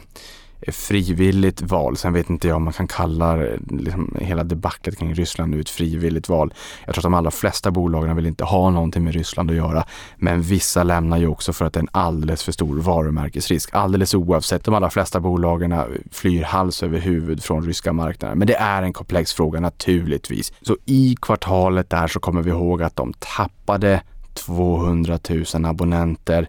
Eh, 0.62 0.72
frivilligt 0.72 1.62
val. 1.62 1.98
Sen 1.98 2.14
vet 2.14 2.30
inte 2.30 2.48
jag 2.48 2.58
om 2.58 2.64
man 2.64 2.74
kan 2.74 2.88
kalla 2.88 3.46
eh, 3.46 3.54
liksom, 3.70 4.16
hela 4.22 4.44
debaclet 4.44 4.98
kring 4.98 5.14
Ryssland 5.14 5.52
nu 5.52 5.60
ett 5.60 5.70
frivilligt 5.70 6.30
val. 6.30 6.54
Jag 6.86 6.96
tror 6.96 7.00
att 7.02 7.04
de 7.04 7.14
allra 7.14 7.32
flesta 7.32 7.72
bolagen 7.72 8.16
vill 8.16 8.26
inte 8.26 8.44
ha 8.44 8.70
någonting 8.70 9.04
med 9.04 9.14
Ryssland 9.14 9.52
att 9.52 9.58
göra. 9.58 9.86
Men 10.18 10.42
vissa 10.42 10.84
lämnar 10.84 11.18
ju 11.18 11.28
också 11.28 11.54
för 11.54 11.66
att 11.66 11.74
det 11.74 11.78
är 11.80 11.82
en 11.82 11.90
alldeles 11.92 12.44
för 12.44 12.52
stor 12.52 12.78
varumärkesrisk. 12.78 13.70
Alldeles 13.74 14.14
oavsett, 14.14 14.64
de 14.64 14.74
allra 14.74 14.90
flesta 14.90 15.20
bolagen 15.20 15.72
eh, 15.72 15.84
flyr 16.12 16.44
hals 16.44 16.84
över 16.84 17.00
huvud 17.00 17.44
från 17.44 17.66
ryska 17.66 17.94
marknaden. 17.94 18.38
Men 18.38 18.48
det 18.48 18.56
är 18.56 18.84
en 18.84 18.94
komplex 18.94 19.34
fråga 19.34 19.60
naturligtvis. 19.60 20.54
Så 20.62 20.78
i 20.86 21.16
kvartalet 21.22 21.90
där 21.90 22.08
så 22.08 22.20
kommer 22.20 22.42
vi 22.42 22.50
ihåg 22.50 22.84
att 22.84 22.96
de 22.96 23.14
tappade 23.14 24.02
200 24.34 25.20
000 25.54 25.66
abonnenter. 25.66 26.48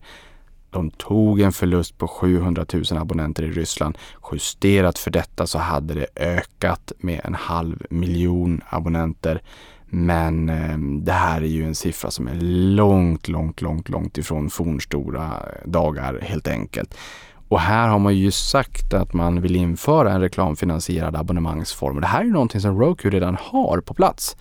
De 0.79 0.91
tog 0.91 1.41
en 1.41 1.53
förlust 1.53 1.99
på 1.99 2.09
700 2.09 2.67
000 2.73 2.85
abonnenter 2.91 3.43
i 3.43 3.51
Ryssland. 3.51 3.99
Justerat 4.33 4.99
för 4.99 5.11
detta 5.11 5.47
så 5.47 5.59
hade 5.59 5.95
det 5.95 6.07
ökat 6.17 6.93
med 6.99 7.21
en 7.25 7.35
halv 7.35 7.87
miljon 7.91 8.61
abonnenter. 8.69 9.43
Men 9.87 10.49
eh, 10.49 10.79
det 10.79 11.13
här 11.13 11.43
är 11.43 11.47
ju 11.47 11.65
en 11.65 11.75
siffra 11.75 12.11
som 12.11 12.29
är 12.29 12.35
långt, 12.75 13.29
långt, 13.29 13.61
långt, 13.61 13.89
långt 13.89 14.19
ifrån 14.19 14.51
fornstora 14.51 15.33
dagar 15.65 16.19
helt 16.23 16.49
enkelt. 16.49 16.95
Och 17.49 17.61
här 17.61 17.89
har 17.89 17.99
man 17.99 18.17
ju 18.17 18.31
sagt 18.31 18.95
att 18.95 19.13
man 19.13 19.41
vill 19.41 19.57
införa 19.57 20.13
en 20.13 20.21
reklamfinansierad 20.21 21.17
abonnemangsform. 21.17 22.01
Det 22.01 22.07
här 22.07 22.21
är 22.21 22.25
ju 22.25 22.33
någonting 22.33 22.61
som 22.61 22.81
Roku 22.81 23.11
redan 23.11 23.37
har 23.41 23.81
på 23.81 23.95
plats. 23.95 24.37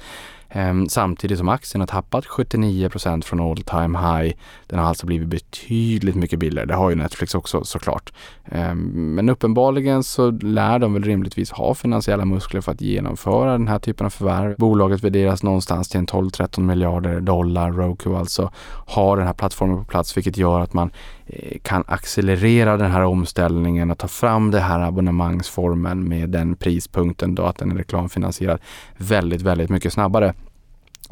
Ehm, 0.50 0.90
samtidigt 0.90 1.38
som 1.38 1.50
aktien 1.50 1.82
har 1.82 1.88
tappat 1.88 2.26
79% 2.26 3.26
från 3.26 3.40
all 3.40 3.58
time 3.58 4.00
high. 4.00 4.36
Den 4.68 4.80
har 4.80 4.86
alltså 4.86 5.06
blivit 5.06 5.28
betydligt 5.28 6.16
mycket 6.16 6.40
billigare. 6.40 6.68
Det 6.68 6.76
har 6.76 6.90
ju 6.90 6.96
Netflix 6.96 7.36
också 7.36 7.64
såklart. 7.64 8.14
Ehm, 8.46 8.78
men 9.16 9.30
uppenbarligen 9.30 10.04
så 10.04 10.32
lär 10.32 10.80
de 10.80 10.94
väl 10.94 11.04
rimligtvis 11.04 11.52
ha 11.52 11.74
finansiella 11.74 12.26
muskler 12.26 12.62
för 12.62 12.72
att 12.72 12.82
genomföra 12.82 13.52
den 13.52 13.68
här 13.68 13.80
typen 13.80 14.06
av 14.06 14.10
förvärv. 14.10 14.56
Bolaget 14.58 15.04
värderas 15.04 15.44
någonstans 15.44 15.90
till 15.90 16.00
en 16.00 16.08
12-13 16.08 16.60
miljarder 16.60 17.20
dollar. 17.20 17.72
Roku 17.72 18.16
alltså 18.16 18.52
har 18.88 19.18
den 19.18 19.26
här 19.26 19.34
plattformen 19.34 19.78
på 19.78 19.84
plats 19.84 20.18
vilket 20.18 20.38
gör 20.38 20.60
att 20.60 20.74
man 20.74 20.92
eh, 21.26 21.58
kan 21.62 21.84
accelerera 21.88 22.78
den 22.78 22.92
här 22.92 23.04
omställningen 23.04 23.92
och 23.92 23.98
ta 23.98 24.08
fram 24.08 24.52
den 24.52 24.62
här 24.62 24.80
abonnemangsformen 24.80 26.10
med 26.10 26.30
den 26.30 26.56
prispunkten 26.56 27.36
då 27.36 27.44
att 27.44 27.58
den 27.58 27.72
är 27.72 27.76
reklamfinansierad 27.76 28.60
väldigt, 28.98 29.42
väldigt 29.42 29.70
mycket 29.70 29.94
snabbare. 29.94 30.34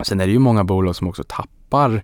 Sen 0.04 0.22
är 0.22 0.26
det 0.26 0.34
ju 0.34 0.40
många 0.40 0.64
bolag 0.64 0.96
som 0.96 1.08
också 1.08 1.24
tappar 1.28 2.04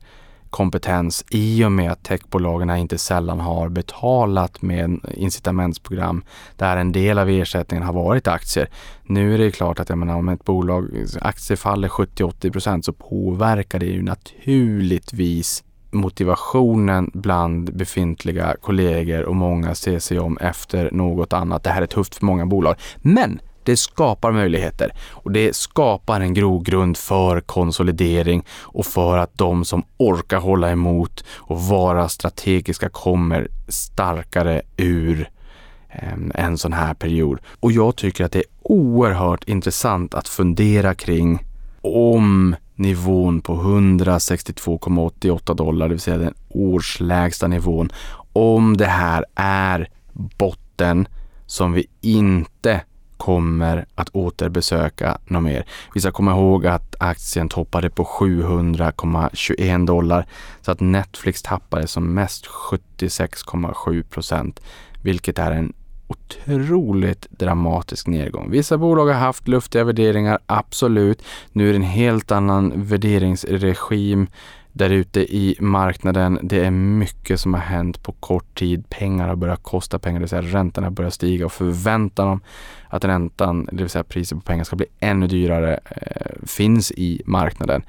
kompetens 0.49 1.25
i 1.29 1.65
och 1.65 1.71
med 1.71 1.91
att 1.91 2.03
techbolagen 2.03 2.69
inte 2.69 2.97
sällan 2.97 3.39
har 3.39 3.69
betalat 3.69 4.61
med 4.61 4.99
incitamentsprogram 5.13 6.23
där 6.55 6.77
en 6.77 6.91
del 6.91 7.17
av 7.19 7.29
ersättningen 7.29 7.85
har 7.85 7.93
varit 7.93 8.27
aktier. 8.27 8.69
Nu 9.03 9.33
är 9.33 9.37
det 9.37 9.51
klart 9.51 9.79
att 9.79 9.89
jag 9.89 9.97
menar, 9.97 10.15
om 10.15 10.29
ett 10.29 10.45
bolag 10.45 10.87
aktier 11.21 11.57
faller 11.57 11.87
70-80% 11.87 12.81
så 12.81 12.93
påverkar 12.93 13.79
det 13.79 13.85
ju 13.85 14.03
naturligtvis 14.03 15.63
motivationen 15.91 17.11
bland 17.13 17.77
befintliga 17.77 18.55
kollegor 18.61 19.23
och 19.23 19.35
många 19.35 19.75
ser 19.75 19.99
sig 19.99 20.19
om 20.19 20.37
efter 20.37 20.91
något 20.91 21.33
annat. 21.33 21.63
Det 21.63 21.69
här 21.69 21.81
är 21.81 21.87
tufft 21.87 22.15
för 22.15 22.25
många 22.25 22.45
bolag. 22.45 22.75
Men 22.97 23.39
det 23.63 23.77
skapar 23.77 24.31
möjligheter 24.31 24.93
och 25.11 25.31
det 25.31 25.55
skapar 25.55 26.21
en 26.21 26.33
grogrund 26.33 26.97
för 26.97 27.41
konsolidering 27.41 28.45
och 28.61 28.85
för 28.85 29.17
att 29.17 29.37
de 29.37 29.65
som 29.65 29.83
orkar 29.97 30.39
hålla 30.39 30.71
emot 30.71 31.23
och 31.33 31.61
vara 31.61 32.09
strategiska 32.09 32.89
kommer 32.89 33.47
starkare 33.67 34.61
ur 34.77 35.29
ehm, 35.89 36.31
en 36.35 36.57
sån 36.57 36.73
här 36.73 36.93
period. 36.93 37.39
Och 37.59 37.71
jag 37.71 37.95
tycker 37.95 38.25
att 38.25 38.31
det 38.31 38.39
är 38.39 38.45
oerhört 38.61 39.43
intressant 39.43 40.13
att 40.13 40.27
fundera 40.27 40.95
kring 40.95 41.39
om 41.81 42.55
nivån 42.75 43.41
på 43.41 43.53
162,88 43.53 45.55
dollar, 45.55 45.87
det 45.87 45.93
vill 45.93 45.99
säga 45.99 46.17
den 46.17 46.33
årslägsta 46.49 47.47
nivån, 47.47 47.91
om 48.33 48.77
det 48.77 48.85
här 48.85 49.25
är 49.35 49.89
botten 50.13 51.07
som 51.45 51.73
vi 51.73 51.87
inte 52.01 52.81
kommer 53.21 53.85
att 53.95 54.09
återbesöka 54.09 55.17
något 55.25 55.43
mer. 55.43 55.65
Vi 55.93 56.01
ska 56.01 56.11
komma 56.11 56.31
ihåg 56.31 56.67
att 56.67 56.95
aktien 56.99 57.49
toppade 57.49 57.89
på 57.89 58.03
700,21 58.03 59.85
dollar 59.85 60.25
så 60.61 60.71
att 60.71 60.79
Netflix 60.79 61.41
tappade 61.41 61.87
som 61.87 62.13
mest 62.13 62.47
76,7 62.47 64.03
procent, 64.03 64.59
vilket 65.03 65.39
är 65.39 65.51
en 65.51 65.73
otroligt 66.07 67.27
dramatisk 67.31 68.07
nedgång. 68.07 68.51
Vissa 68.51 68.77
bolag 68.77 69.05
har 69.05 69.13
haft 69.13 69.47
luftiga 69.47 69.83
värderingar, 69.83 70.39
absolut. 70.45 71.23
Nu 71.51 71.67
är 71.67 71.73
det 71.73 71.77
en 71.77 71.83
helt 71.83 72.31
annan 72.31 72.73
värderingsregim 72.75 74.27
där 74.73 74.89
ute 74.89 75.19
i 75.19 75.55
marknaden. 75.59 76.39
Det 76.43 76.65
är 76.65 76.71
mycket 76.71 77.39
som 77.39 77.53
har 77.53 77.61
hänt 77.61 78.03
på 78.03 78.11
kort 78.11 78.59
tid. 78.59 78.89
Pengar 78.89 79.27
har 79.27 79.35
börjat 79.35 79.63
kosta 79.63 79.99
pengar, 79.99 80.19
det 80.19 80.23
vill 80.23 80.29
säga 80.29 80.41
räntan 80.41 80.83
har 80.83 80.91
börjat 80.91 81.13
stiga 81.13 81.45
och 81.45 81.51
förväntan 81.51 82.27
om 82.27 82.41
att 82.89 83.05
räntan, 83.05 83.69
det 83.71 83.83
vill 83.83 83.89
säga 83.89 84.03
priset 84.03 84.37
på 84.37 84.41
pengar 84.41 84.63
ska 84.63 84.75
bli 84.75 84.85
ännu 84.99 85.27
dyrare, 85.27 85.79
eh, 85.85 86.47
finns 86.47 86.91
i 86.91 87.21
marknaden. 87.25 87.83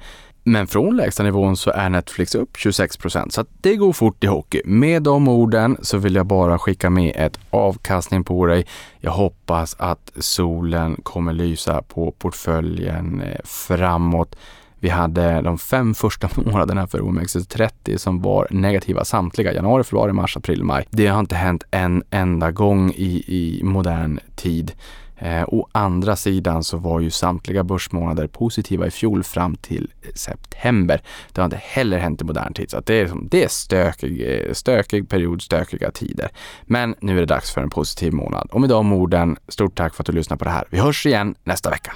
Men 0.45 0.67
från 0.67 0.97
lägsta 0.97 1.23
nivån 1.23 1.57
så 1.57 1.71
är 1.71 1.89
Netflix 1.89 2.35
upp 2.35 2.57
26 2.57 2.97
procent, 2.97 3.33
så 3.33 3.45
det 3.61 3.75
går 3.75 3.93
fort 3.93 4.23
i 4.23 4.27
hockey. 4.27 4.61
Med 4.65 5.03
de 5.03 5.27
orden 5.27 5.77
så 5.81 5.97
vill 5.97 6.15
jag 6.15 6.25
bara 6.25 6.59
skicka 6.59 6.89
med 6.89 7.13
ett 7.15 7.39
avkastning 7.49 8.23
på 8.23 8.45
dig. 8.45 8.65
Jag 8.99 9.11
hoppas 9.11 9.75
att 9.79 10.11
solen 10.15 10.99
kommer 11.03 11.33
lysa 11.33 11.81
på 11.81 12.11
portföljen 12.11 13.21
eh, 13.21 13.39
framåt. 13.43 14.35
Vi 14.83 14.89
hade 14.89 15.41
de 15.41 15.57
fem 15.57 15.93
första 15.93 16.29
månaderna 16.45 16.87
för 16.87 16.99
OMXS30 16.99 17.97
som 17.97 18.21
var 18.21 18.47
negativa 18.49 19.05
samtliga. 19.05 19.53
Januari, 19.53 19.83
februari, 19.83 20.13
mars, 20.13 20.37
april, 20.37 20.63
maj. 20.63 20.87
Det 20.91 21.07
har 21.07 21.19
inte 21.19 21.35
hänt 21.35 21.63
en 21.71 22.03
enda 22.09 22.51
gång 22.51 22.91
i, 22.91 23.23
i 23.27 23.63
modern 23.63 24.19
tid. 24.35 24.71
Eh, 25.17 25.43
å 25.47 25.67
andra 25.71 26.15
sidan 26.15 26.63
så 26.63 26.77
var 26.77 26.99
ju 26.99 27.09
samtliga 27.09 27.63
börsmånader 27.63 28.27
positiva 28.27 28.87
i 28.87 28.91
fjol 28.91 29.23
fram 29.23 29.55
till 29.55 29.91
september. 30.15 31.01
Det 31.31 31.41
har 31.41 31.45
inte 31.45 31.61
heller 31.63 31.97
hänt 31.97 32.21
i 32.21 32.25
modern 32.25 32.53
tid, 32.53 32.71
så 32.71 32.77
att 32.77 32.85
det 32.85 32.93
är, 32.93 33.11
det 33.29 33.43
är 33.43 33.47
stökig, 33.47 34.45
stökig 34.53 35.09
period, 35.09 35.41
stökiga 35.41 35.91
tider. 35.91 36.29
Men 36.61 36.95
nu 36.99 37.15
är 37.17 37.19
det 37.19 37.25
dags 37.25 37.51
för 37.51 37.61
en 37.61 37.69
positiv 37.69 38.13
månad. 38.13 38.49
Och 38.51 38.61
med 38.61 38.69
de 38.69 38.93
orden, 38.93 39.37
stort 39.47 39.75
tack 39.75 39.95
för 39.95 40.03
att 40.03 40.07
du 40.07 40.13
lyssnade 40.13 40.39
på 40.39 40.45
det 40.45 40.51
här. 40.51 40.67
Vi 40.69 40.79
hörs 40.79 41.05
igen 41.05 41.35
nästa 41.43 41.69
vecka. 41.69 41.93